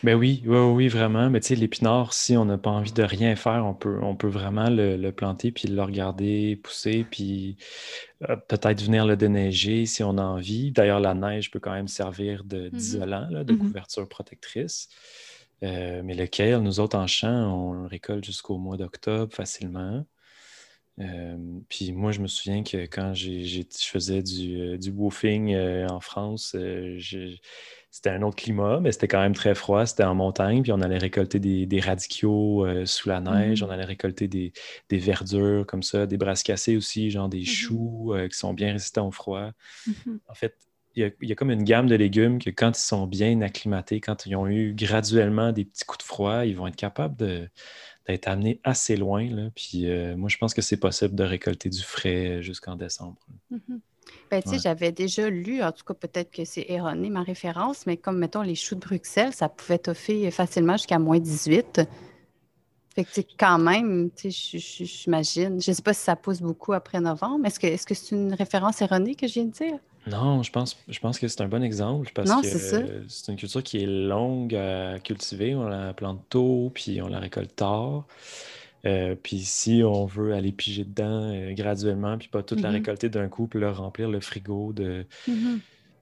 [0.03, 1.31] Ben oui, oui, oui, vraiment.
[1.31, 4.17] Mais tu sais, l'épinard, si on n'a pas envie de rien faire, on peut, on
[4.17, 7.57] peut vraiment le, planter puis le regarder pousser, puis
[8.29, 10.73] euh, peut-être venir le déneiger si on a envie.
[10.73, 12.71] D'ailleurs, la neige peut quand même servir mm-hmm.
[12.71, 13.59] d'isolant, de, de mm-hmm.
[13.59, 14.89] couverture protectrice.
[15.63, 20.05] Euh, mais le kale, nous autres en champ, on le récolte jusqu'au mois d'octobre facilement.
[20.99, 21.37] Euh,
[21.69, 25.57] puis moi, je me souviens que quand je faisais du, euh, du woofing
[25.89, 26.57] en France,
[27.93, 29.87] c'était un autre climat, mais c'était quand même très froid.
[29.87, 33.67] C'était en montagne, puis on allait récolter des, des radicaux sous la neige, mmh.
[33.67, 34.53] on allait récolter des,
[34.91, 39.07] verdures comme ça, des brasses cassées aussi, genre des mmh choux qui sont bien résistants
[39.07, 39.51] au froid.
[39.87, 39.93] Mmh
[40.27, 40.57] en fait,
[40.95, 44.27] il y, a, comme une gamme de légumes que quand ils sont bien acclimatés, quand
[44.27, 48.61] ils ont eu graduellement des petits coups de froid, ils vont être capables d'être amené
[48.63, 49.29] assez loin.
[49.31, 49.49] Là.
[49.55, 53.19] Puis euh, moi, je pense que c'est possible de récolter du frais jusqu'en décembre.
[54.31, 57.87] Ben, tu sais, J'avais déjà lu, en tout cas peut-être que c'est erroné ma référence,
[57.87, 61.83] mais comme mettons les choux de Bruxelles, ça pouvait toffer facilement jusqu'à moins 18.
[62.95, 65.61] Fait que quand même, j'imagine.
[65.63, 67.47] Je ne sais pas si ça pousse beaucoup après novembre.
[67.47, 69.79] Est-ce que c'est -ce c'est une référence erronée que je viens de dire?
[70.07, 73.63] Non, je pense, je pense que c'est un bon exemple parce que c'est une culture
[73.63, 75.55] qui est longue à cultiver.
[75.55, 78.07] On la plante tôt, puis on la récolte tard.
[78.85, 82.73] Euh, puis si on veut aller piger dedans euh, graduellement, puis pas toute la mm-hmm.
[82.73, 85.59] récolter d'un coup, puis remplir le frigo de, mm-hmm.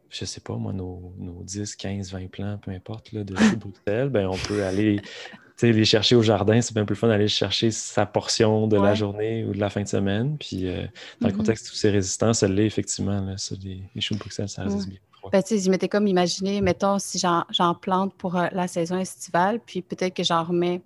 [0.09, 4.09] je sais pas moi, nos, nos 10, 15, 20 plants, peu importe, là, de Bruxelles,
[4.09, 5.01] ben on peut aller
[5.62, 9.45] les chercher au jardin, c'est bien plus fun d'aller chercher sa portion de la journée
[9.45, 10.39] ou de la fin de semaine.
[10.39, 10.87] Puis euh,
[11.20, 11.37] dans le mm-hmm.
[11.37, 13.20] contexte où c'est résistant, ça l'est effectivement.
[13.20, 14.99] Là, ça, les, choux de Bruxelles, ça résiste bien.
[15.33, 20.14] Ben, je m'étais comme imaginé, mettons, si j'en plante pour la saison estivale, puis peut-être
[20.14, 20.81] que j'en remets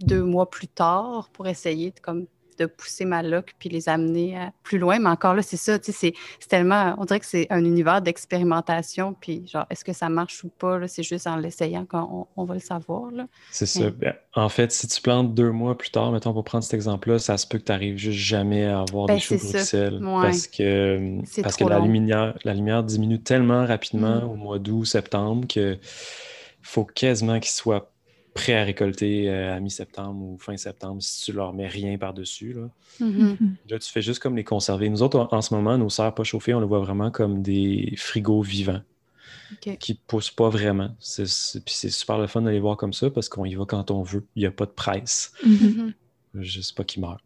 [0.00, 2.26] deux mois plus tard pour essayer de comme
[2.58, 4.98] de pousser ma loc puis les amener euh, plus loin.
[4.98, 8.02] Mais encore là, c'est ça, tu sais, c'est tellement, on dirait que c'est un univers
[8.02, 9.14] d'expérimentation.
[9.20, 10.86] Puis, genre, est-ce que ça marche ou pas?
[10.88, 13.10] C'est juste en l'essayant qu'on on va le savoir.
[13.50, 13.90] C'est ça.
[13.90, 17.18] Ben, en fait, si tu plantes deux mois plus tard, mettons, pour prendre cet exemple-là,
[17.18, 20.00] ça se peut que tu n'arrives juste jamais à avoir des ben, choux Bruxelles.
[20.02, 24.30] Parce que, parce que la lumière, la lumière diminue tellement rapidement mm.
[24.30, 25.78] au mois d'août, septembre que
[26.62, 27.93] faut quasiment qu'il soit
[28.34, 32.52] prêts à récolter euh, à mi-septembre ou fin septembre si tu leur mets rien par-dessus.
[32.52, 32.68] Là.
[33.00, 33.36] Mm-hmm.
[33.70, 34.88] là, tu fais juste comme les conserver.
[34.90, 37.94] Nous autres, en, ce moment, nos serres pas chauffées, on le voit vraiment comme des
[37.96, 38.82] frigos vivants
[39.60, 40.90] qui ne poussent pas vraiment.
[40.98, 41.24] C'est,
[41.64, 43.90] puis c'est super le fun de les voir comme ça parce qu'on y va quand
[43.92, 44.26] on veut.
[44.34, 45.32] Il n'y a pas de presse.
[45.46, 45.92] Mm-hmm.
[46.40, 47.20] Je ne sais pas qui meurt.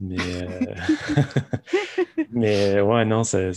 [0.00, 0.74] Mais, euh,
[2.30, 3.52] mais ouais, non, il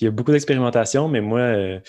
[0.00, 1.80] y a beaucoup d'expérimentation, mais moi, euh,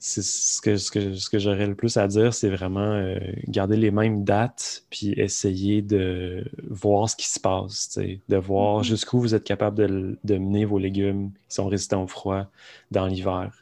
[0.00, 3.76] ce que, ce que, ce que j'aurais le plus à dire, c'est vraiment euh, garder
[3.76, 8.84] les mêmes dates, puis essayer de voir ce qui se passe, de voir mm-hmm.
[8.84, 12.46] jusqu'où vous êtes capable de, mener vos légumes qui sont résistants au froid
[12.90, 13.52] dans l'hiver.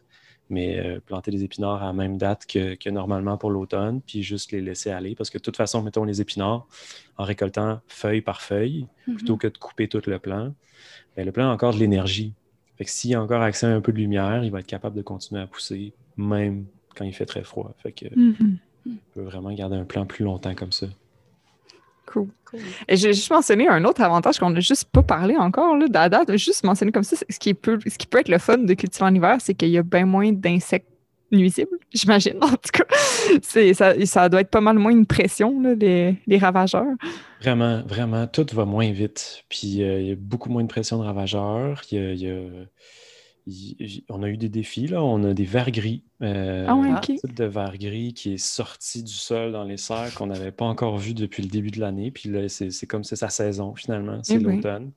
[0.49, 4.53] Mais euh, planter les épinards à la même date que, normalement pour l'automne, puis juste
[4.53, 5.15] les laisser aller.
[5.15, 6.67] Parce que de toute façon, mettons les épinards
[7.19, 9.39] en récoltant feuille par feuille, plutôt mm-hmm.
[9.39, 10.55] que de couper tout le plant,
[11.17, 12.33] ben, le plant a encore de l'énergie.
[12.79, 14.97] Fait que s'il a encore accès à un peu de lumière, il va être capable
[14.97, 16.65] de continuer à pousser même
[16.97, 17.75] quand il fait très froid.
[17.83, 18.57] Fait que mm-hmm.
[18.87, 20.87] on peut vraiment garder un plan plus longtemps comme ça.
[22.07, 22.29] Cool.
[22.87, 26.25] Et j'ai juste mentionné un autre avantage qu'on n'a juste pas parlé encore, là, Dada,
[26.37, 29.05] juste mentionné comme ça, ce qui, peut, ce qui peut être le fun de cultiver
[29.05, 30.89] en hiver, c'est qu'il y a bien moins d'insectes
[31.33, 32.39] nuisibles, j'imagine.
[32.43, 32.85] En tout cas,
[33.43, 36.95] ça, ça doit être pas mal moins une pression, les, ravageurs.
[37.41, 39.45] Vraiment, vraiment, tout va moins vite.
[39.49, 41.83] Puis euh, il y a beaucoup moins de pression de ravageurs.
[41.91, 42.41] Il y a
[44.09, 45.03] on a eu des défis, là.
[45.03, 46.03] On a des verres gris.
[46.23, 49.77] Euh, ah ouais, Un type de verre gris qui est sorti du sol dans les
[49.77, 52.11] serres qu'on n'avait pas encore vu depuis le début de l'année.
[52.11, 54.21] Puis là, c'est comme c'est sa saison, finalement.
[54.23, 54.93] C'est eh l'automne.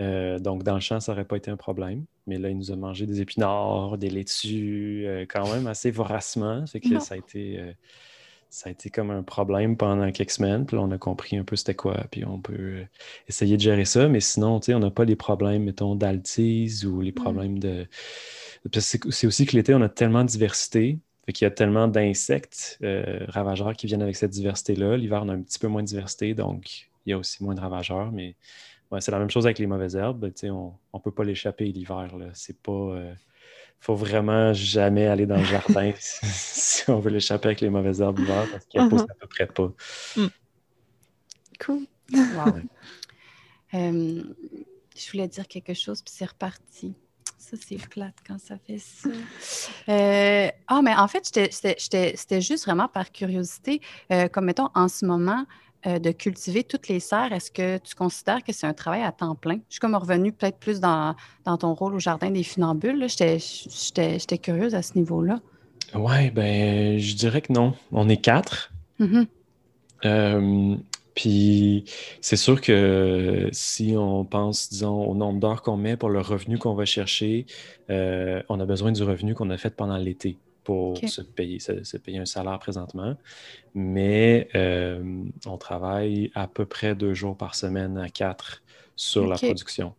[0.00, 2.04] Euh, donc, dans le champ, ça n'aurait pas été un problème.
[2.26, 6.66] Mais là, il nous a mangé des épinards, des laitues, euh, quand même assez voracement.
[6.66, 7.60] Fait que ça a été
[8.50, 10.66] ça a été comme un problème pendant quelques semaines.
[10.66, 12.04] Puis là, on a compris un peu c'était quoi.
[12.10, 12.84] Puis on peut euh,
[13.28, 14.08] essayer de gérer ça.
[14.08, 17.86] Mais sinon, on n'a pas les problèmes, mettons, d'altise ou les problèmes de.
[18.78, 20.98] C'est aussi que l'été, on a tellement de diversité.
[21.26, 24.96] Fait qu'il y a tellement d'insectes euh, ravageurs qui viennent avec cette diversité-là.
[24.96, 27.54] L'hiver, on a un petit peu moins de diversité, donc il y a aussi moins
[27.54, 28.10] de ravageurs.
[28.10, 28.34] Mais
[28.90, 30.30] ouais, c'est la même chose avec les mauvaises herbes.
[30.44, 32.08] On ne peut pas l'échapper l'hiver.
[32.34, 32.72] C'est pas.
[32.72, 33.14] Euh,
[33.80, 38.16] faut vraiment jamais aller dans le jardin si on veut l'échapper avec les mauvaises herbes
[38.16, 39.10] d'hiver parce qu'elles poussent uh-huh.
[39.10, 39.72] à peu près pas.
[40.16, 40.26] Mm.
[41.64, 41.86] Cool.
[42.12, 42.54] Wow.
[43.74, 44.24] Euh,
[44.96, 46.94] je voulais dire quelque chose, puis c'est reparti.
[47.38, 49.08] Ça, c'est plate quand ça fait ça.
[49.88, 53.80] Euh, ah, mais en fait, c'était juste vraiment par curiosité.
[54.12, 55.46] Euh, comme mettons, en ce moment,
[55.86, 59.12] euh, de cultiver toutes les serres, est-ce que tu considères que c'est un travail à
[59.12, 59.56] temps plein?
[59.68, 61.14] Je suis comme revenue peut-être plus dans,
[61.44, 63.06] ton rôle au Jardin des Funambules.
[63.08, 65.40] J'étais curieuse à ce niveau-là.
[65.94, 67.74] Oui, ben je dirais que non.
[67.92, 68.72] On est quatre.
[69.00, 69.26] Mm-hmm.
[70.04, 70.76] Euh,
[71.14, 71.84] puis
[72.20, 76.58] c'est sûr que si on pense, disons, au nombre d'heures qu'on met pour le revenu
[76.58, 77.46] qu'on va chercher,
[77.90, 81.96] euh, on a besoin du revenu qu'on a fait pendant l'été pour se, payer, se,
[81.96, 83.16] payer un salaire présentement.
[83.74, 88.62] Mais euh, on travaille à peu près deux jours par semaine à quatre
[88.96, 89.94] sur la production.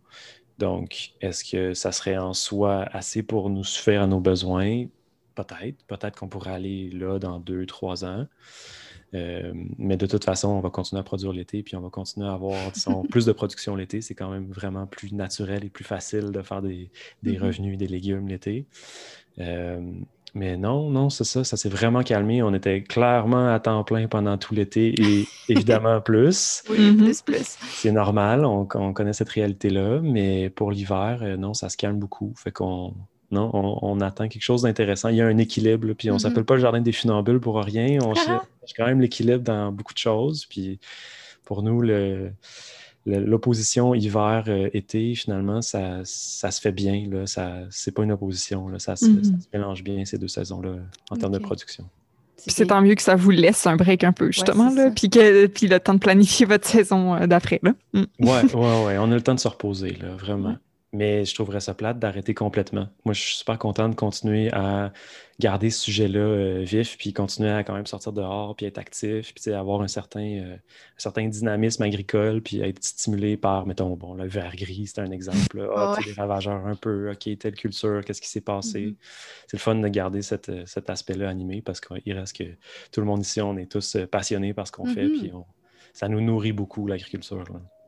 [0.58, 4.86] Donc, est-ce que ça serait en soi assez pour nous suffire à nos besoins?
[5.34, 5.84] Peut-être.
[5.88, 8.28] Peut-être qu'on pourrait aller là dans deux, trois ans.
[9.14, 12.28] Euh, mais de toute façon, on va continuer à produire l'été, puis on va continuer
[12.28, 12.72] à avoir
[13.10, 14.02] plus de production l'été.
[14.02, 16.92] C'est quand même vraiment plus naturel et plus facile de faire des,
[17.24, 17.42] des mm-hmm.
[17.42, 18.66] revenus des légumes l'été.
[19.40, 19.82] Euh,
[20.34, 22.42] mais non, non, c'est ça, ça s'est vraiment calmé.
[22.42, 26.64] On était clairement à temps plein pendant tout l'été et évidemment plus.
[26.70, 26.98] Oui, mm-hmm.
[26.98, 27.58] plus, plus.
[27.74, 32.34] C'est normal, on, connaît cette réalité-là, mais pour l'hiver, euh, non, ça se calme beaucoup.
[32.38, 32.94] Fait qu'on
[33.32, 35.08] non, on, attend quelque chose d'intéressant.
[35.08, 36.22] Il y a un équilibre, puis on ne mm-hmm.
[36.22, 38.00] s'appelle pas le jardin des funambules pour rien.
[38.04, 38.44] On cherche
[38.76, 40.46] quand même l'équilibre dans beaucoup de choses.
[40.46, 40.80] Puis
[41.46, 42.32] pour nous, le,
[43.06, 47.08] l'opposition hiver-été, euh, finalement, ça, ça, se fait bien.
[47.10, 47.26] Là.
[47.26, 48.68] Ça, c'est pas une opposition.
[48.68, 48.80] Là.
[48.80, 49.48] Ça, se, mm-hmm.
[49.54, 50.76] mélange bien ces deux saisons-là
[51.10, 51.86] en termes de production.
[52.36, 55.48] c'est tant mieux que ça vous laisse un break un peu, justement, là, puis, que,
[55.48, 57.60] puis le temps de planifier votre saison euh, d'après.
[57.64, 57.74] Là.
[57.94, 58.04] Mm.
[58.20, 60.58] Ouais, on a le temps de se reposer, là, vraiment.
[60.94, 62.90] Mais je trouverais ça plate d'arrêter complètement.
[63.06, 64.92] Moi, je suis super content de continuer à
[65.40, 69.34] garder ce sujet-là euh, vif, puis continuer à quand même sortir dehors, puis être actif,
[69.34, 74.14] puis avoir un certain, euh, un certain dynamisme agricole, puis être stimulé par, mettons, bon,
[74.16, 75.70] le vert gris, c'est un exemple.
[75.76, 78.88] Ah, Les ravageurs un peu, OK, telle culture, qu'est-ce qui s'est passé?
[78.88, 78.96] Mm-hmm.
[79.48, 80.50] C'est le fun de garder cet
[80.90, 82.44] aspect-là animé parce qu'il reste que
[82.92, 85.20] tout le monde ici, on est tous euh, passionnés par ce qu'on fait, mm-hmm.
[85.20, 85.32] puis
[85.94, 87.46] ça nous nourrit beaucoup, l'agriculture.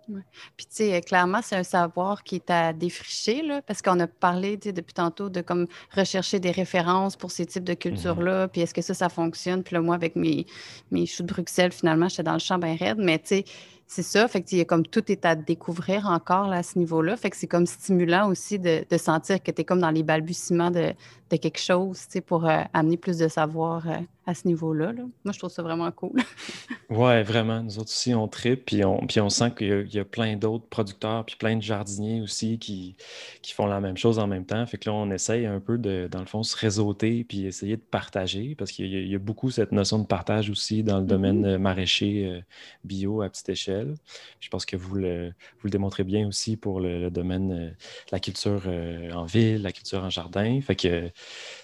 [0.08, 4.08] Puis, tu sais, clairement, c'est un savoir qui est à défricher, là, parce qu'on a
[4.08, 8.48] parlé depuis tantôt de comme rechercher des références pour ces types de mmh cultures-là.
[8.48, 9.64] Puis, est-ce que ça, ça fonctionne?
[9.64, 10.46] Puis là, moi, avec mes,
[10.92, 12.98] mes choux de Bruxelles, finalement, j'étais dans le champ bien raide.
[13.00, 13.46] Mais, tu sais,
[13.88, 14.28] c'est ça.
[14.28, 17.16] Fait que, comme tout est à découvrir encore à ce niveau-là.
[17.16, 20.72] Fait que c'est comme stimulant aussi de, sentir que tu es comme dans les balbutiements
[20.72, 20.94] de,
[21.30, 24.94] quelque chose, pour euh, amener plus de savoir euh, à ce niveau-là.
[24.94, 26.22] Moi, je trouve ça vraiment cool.
[26.90, 27.62] ouais, vraiment.
[27.62, 30.66] Nous autres aussi, on tripe, puis on, puis on sent qu'il y, a plein d'autres
[30.66, 32.96] producteurs, puis plein de jardiniers aussi qui,
[33.42, 34.66] qui font la même chose en même temps.
[34.66, 37.76] Fait que là, on essaye un peu de, dans le fond, se réseauter, puis essayer
[37.76, 41.46] de partager, parce qu'il y, a beaucoup cette notion de partage aussi dans le domaine
[41.46, 41.56] mm-hmm.
[41.56, 42.44] euh, maraîcher
[42.84, 43.96] bio à petite échelle.
[44.40, 47.74] Je pense que vous le, vous le démontrez bien aussi pour le, domaine de
[48.12, 50.60] la culture euh, en ville, la culture en jardin.
[50.62, 51.10] Fait que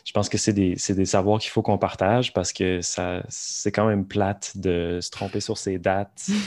[0.05, 3.71] je pense que c'est des, des, savoirs qu'il faut qu'on partage parce que ça c'est
[3.71, 6.27] quand même plate de se tromper sur ces dates.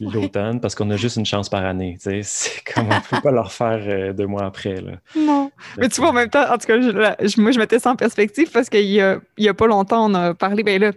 [0.00, 1.98] l'automne parce qu'on a juste une chance par année.
[2.22, 4.80] C'est comme on ne peut pas leur faire euh, deux mois après.
[4.80, 4.92] Là.
[5.16, 5.50] Non.
[5.78, 7.96] Mais tu vois, en même temps, en tout cas, je, moi, je mettais ça en
[7.96, 10.92] perspective parce qu'il n'y a, a, pas longtemps, on a parlé, ben là,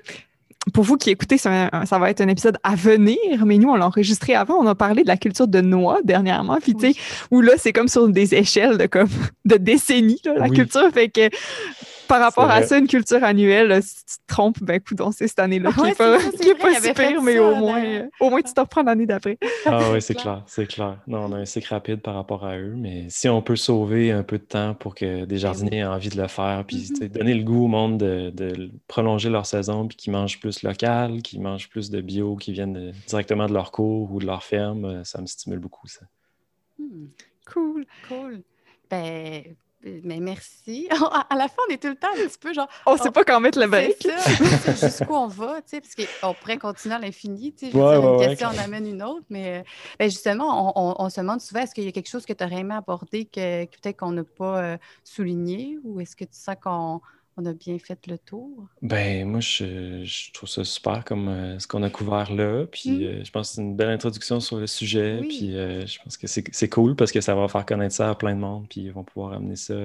[0.73, 3.87] pour vous qui écoutez, ça, va être un épisode à venir, mais nous, on l'a
[3.87, 4.55] enregistré avant.
[4.55, 6.57] On a parlé de la culture de noix dernièrement.
[6.61, 6.99] Puis, tu sais,
[7.31, 9.09] où là, c'est comme sur des échelles de, comme,
[9.43, 10.89] de décennies, la culture.
[10.93, 11.29] Fait que
[12.07, 15.39] par rapport à ça, une culture annuelle, si tu te trompes, ben écoute, c'est cette
[15.39, 16.19] année-là qui n'est pas,
[16.81, 19.37] super, mais au moins, au moins tu te reprends l'année d'après.
[19.65, 20.99] Ah oui, c'est clair, c'est clair.
[21.07, 24.11] Non, on a un cycle rapide par rapport à eux, mais si on peut sauver
[24.11, 26.77] un peu de temps pour que des ben jardiniers aient envie de le faire, puis
[26.77, 27.07] mm-hmm.
[27.09, 31.41] donner le goût au monde de, prolonger leur saison, puis qu'ils mangent plus local, qu'ils
[31.41, 35.03] mangent plus de bio, qui viennent directement de leur cours ou de leur ferme, euh,
[35.03, 36.01] ça me stimule beaucoup, ça.
[36.77, 37.07] Hmm.
[37.45, 37.85] Cool.
[38.07, 38.41] Cool.
[38.89, 39.43] Ben,
[40.03, 40.87] mais merci.
[41.29, 42.67] à la fin, on est tout le temps un petit peu genre.
[42.85, 44.07] On ne sait pas quand mettre le break.
[44.79, 47.53] Jusqu'où on va, tu sais, parce qu'on pourrait continuer à l'infini.
[47.53, 49.25] Tu sais, une question, on amène une autre.
[49.29, 49.63] Mais
[49.99, 52.59] ben, justement, on, se demande souvent est-ce qu'il y a quelque chose que tu aurais
[52.59, 57.01] aimé aborder que, peut-être qu'on n'a pas euh, souligné ou est-ce que tu sens qu'on
[57.37, 58.67] on a bien fait le tour?
[58.81, 62.65] Ben, moi, je, trouve ça super comme euh, ce qu'on a couvert là.
[62.65, 63.03] Puis mmh.
[63.03, 65.21] euh, je pense que c'est une belle introduction sur le sujet.
[65.27, 68.15] Puis euh, je pense que c'est cool parce que ça va faire connaître ça à
[68.15, 68.67] plein de monde.
[68.69, 69.75] Puis ils vont pouvoir amener ça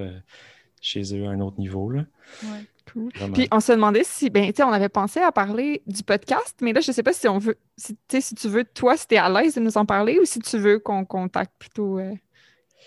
[0.81, 1.91] chez eux à un autre niveau.
[1.91, 2.05] Là.
[2.45, 2.65] Ouais.
[2.93, 3.11] Cool.
[3.35, 6.73] Puis on se demandait si, ben, tu on avait pensé à parler du podcast, mais
[6.73, 9.15] là, je ne sais pas si on veut, si, si tu veux, toi, si tu
[9.15, 12.01] es à l'aise de nous en parler ou si tu veux qu'on contacte plutôt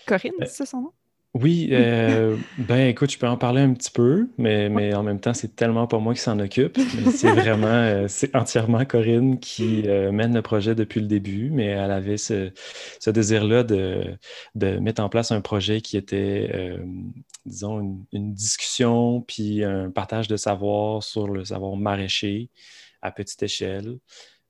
[0.06, 0.92] Corinne, ben, c'est ça son nom?
[1.34, 5.32] Oui, euh, ben écoute, je peux en parler un petit peu, mais, en même temps,
[5.32, 6.78] c'est tellement pas moi qui s'en occupe.
[7.10, 11.64] C'est vraiment, euh, c'est entièrement Corinne qui euh, mène le projet depuis le début, mais
[11.64, 12.52] elle avait ce,
[13.06, 14.18] désir-là de,
[14.54, 16.76] mettre en place un projet qui était,
[17.46, 22.50] disons, une, discussion puis un partage de savoir sur le savoir maraîcher
[23.00, 23.98] à petite échelle.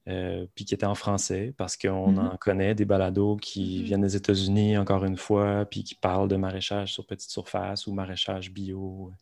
[0.08, 3.84] Euh, puis qui était en français, parce qu'on mmh en connaît des balados qui mmh
[3.84, 7.92] viennent des États-Unis, encore une fois, puis qui parlent de maraîchage sur petite surface ou
[7.92, 9.12] maraîchage bio,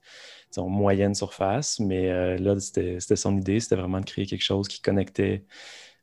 [0.50, 1.80] disons, moyenne surface.
[1.80, 5.44] Mais euh, là, c'était son idée, c'était vraiment de créer quelque chose qui connectait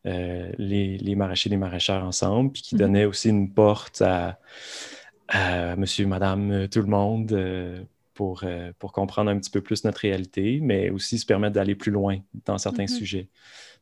[0.06, 4.04] euh, les, les, maraîchers et les maraîchères ensemble, puis qui mmh donnait aussi une porte
[4.04, 4.38] à,
[5.76, 7.88] monsieur, madame, tout le monde.
[8.14, 8.44] Pour,
[8.80, 12.18] pour, comprendre un petit peu plus notre réalité, mais aussi se permettre d'aller plus loin
[12.46, 13.30] dans certains sujets.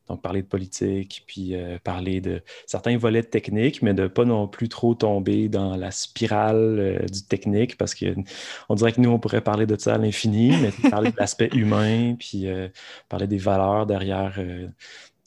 [0.08, 4.24] Donc, parler de politique, puis euh, parler de certains volets techniques, mais de ne pas
[4.24, 9.10] non plus trop tomber dans la spirale euh, du technique, parce qu'on dirait que nous,
[9.10, 12.68] on pourrait parler de ça à l'infini, mais parler de l'aspect humain, puis euh,
[13.08, 14.38] parler des valeurs derrière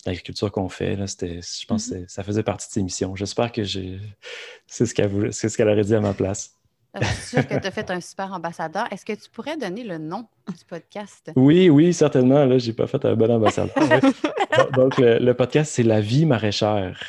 [0.06, 0.96] l'agriculture qu'on fait.
[0.96, 2.06] Là, je pense mm-hmm.
[2.06, 3.16] que ça faisait partie de ses missions.
[3.16, 6.59] J'espère que c'est ce qu'elle ce qu'elle aurait dit à ma place.
[7.00, 8.88] Je suis sûre que tu as fait un super ambassadeur?
[8.92, 11.32] Est-ce que tu pourrais donner le nom du podcast?
[11.36, 12.46] Oui, oui, certainement.
[12.46, 13.76] Là, j'ai pas fait un bon ambassadeur.
[14.74, 17.00] Donc, le, podcast, c'est La vie maraîchère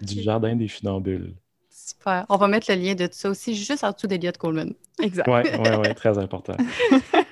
[0.00, 1.34] du Jardin des Funambules.
[1.70, 2.24] Super.
[2.28, 4.72] On va mettre le lien de tout ça aussi juste en dessous d'Eliott Coleman.
[5.00, 5.28] Exact.
[5.28, 6.56] Oui, oui, oui, très important.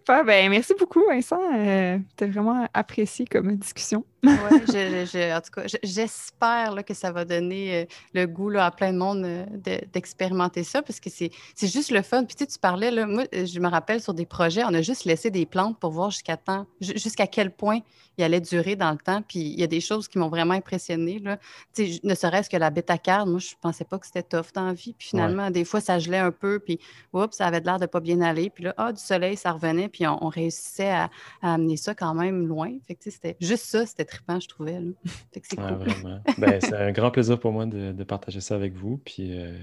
[0.00, 0.24] Super.
[0.24, 1.38] Ben, merci beaucoup, Vincent.
[1.54, 4.02] Euh, tu vraiment apprécié comme discussion.
[4.22, 7.84] oui, en tout cas, j'espère que ça va donner euh,
[8.14, 9.44] le goût là, à plein de monde euh,
[9.92, 11.30] d'expérimenter ça parce que c'est
[11.60, 12.24] juste le fun.
[12.24, 14.80] Puis tu, sais, tu parlais, là, moi, je me rappelle sur des projets, on a
[14.80, 17.80] juste laissé des plantes pour voir jusqu'à temps, jusqu'à quel point
[18.18, 19.22] il allait durer dans le temps.
[19.22, 21.18] Puis il y a des choses qui m'ont vraiment impressionné.
[21.18, 21.38] Là.
[21.78, 24.94] ne serait-ce que la bêta-carte, moi, je pensais pas que c'était tough dans la vie.
[24.98, 26.78] Puis finalement, des fois, ça gelait un peu, puis
[27.12, 28.50] oups, ça avait l'air de pas bien aller.
[28.50, 31.10] Puis là, ah, du soleil, ça revenait, puis on, réussissait à,
[31.42, 32.72] amener ça quand même loin.
[32.86, 34.80] Fait que c'était juste ça, c'était trippant, je trouvais.
[35.32, 36.22] Fait que c'est cool.
[36.38, 39.00] ben, c'est un grand plaisir pour moi de, partager ça avec vous.
[39.04, 39.56] Puis euh,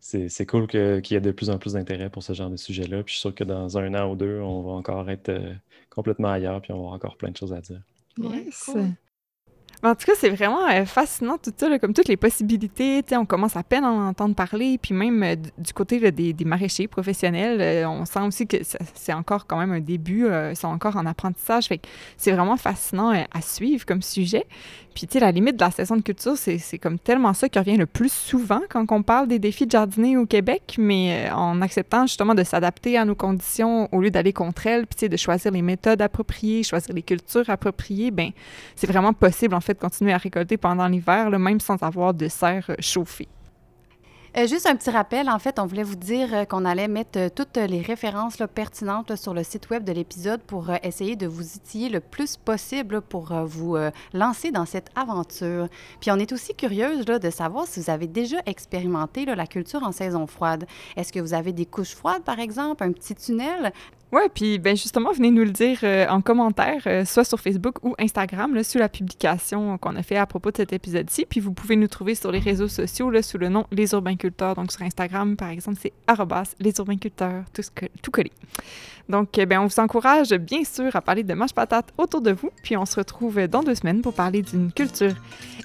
[0.00, 3.02] c'est cool qu'il y ait de plus en plus d'intérêt pour ce genre de sujet-là.
[3.02, 5.54] Puis je suis sûr que dans un an ou deux, on va encore être euh,
[5.90, 7.80] complètement ailleurs, puis on va avoir encore plein de choses à dire.
[8.18, 8.70] Yes.
[9.84, 13.02] En tout cas, c'est vraiment euh, fascinant tout ça, comme toutes les possibilités.
[13.16, 14.78] On commence à peine à en entendre parler.
[14.80, 18.58] Puis même euh, du côté des, maraîchers professionnels, euh, on sent aussi que
[18.94, 20.28] c'est encore quand même un début.
[20.50, 21.66] ils sont encore en apprentissage.
[21.66, 21.80] Fait
[22.16, 24.46] c'est vraiment fascinant à suivre comme sujet.
[24.94, 27.58] Puis, tu sais, la limite de la saison de culture, c'est comme tellement ça qui
[27.58, 31.62] revient le plus souvent quand on parle des défis de jardiner au Québec, mais en
[31.62, 35.08] acceptant justement de s'adapter à nos conditions au lieu d'aller contre elles, puis, tu sais,
[35.08, 38.32] de choisir les méthodes appropriées, choisir les cultures appropriées, ben
[38.76, 42.28] c'est vraiment possible, en fait, de continuer à récolter pendant l'hiver, même sans avoir de
[42.28, 43.28] serre euh, chauffée.
[44.38, 47.28] Euh, juste un petit rappel, en fait, on voulait vous dire euh, qu'on allait mettre
[47.34, 51.90] toutes les références pertinentes sur le site web de l'épisode pour essayer de vous outiller
[51.90, 53.76] le plus possible pour vous
[54.14, 55.68] lancer dans cette aventure.
[56.00, 59.92] Puis on est aussi curieuse de savoir si vous avez déjà expérimenté la culture en
[59.92, 60.66] saison froide.
[60.96, 63.72] Est-ce que vous avez des couches froides, par exemple, un petit tunnel?
[64.12, 67.82] Oui, puis ben justement, venez nous le dire euh, en commentaire, euh, soit sur Facebook
[67.82, 71.24] ou Instagram, là, sous la publication qu'on a fait à propos de cet épisode-ci.
[71.24, 74.54] Puis vous pouvez nous trouver sur les réseaux sociaux là, sous le nom Les Urbainculteurs.
[74.54, 75.94] Donc sur Instagram, par exemple, c'est
[76.60, 77.62] les Urbainculteurs, tout,
[78.02, 78.30] tout collé.
[79.08, 82.32] Donc, eh ben, on vous encourage bien sûr à parler de mâche patate autour de
[82.32, 82.50] vous.
[82.62, 85.14] Puis on se retrouve dans deux semaines pour parler d'une culture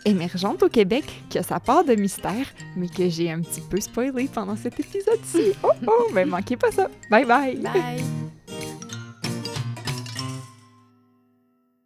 [0.06, 3.80] émergente au Québec qui a sa part de mystère, mais que j'ai un petit peu
[3.80, 5.54] spoilé pendant cet épisode-ci.
[5.64, 6.88] Oh oh, mais manquez pas ça.
[7.10, 7.56] Bye bye.
[7.58, 8.77] Bye.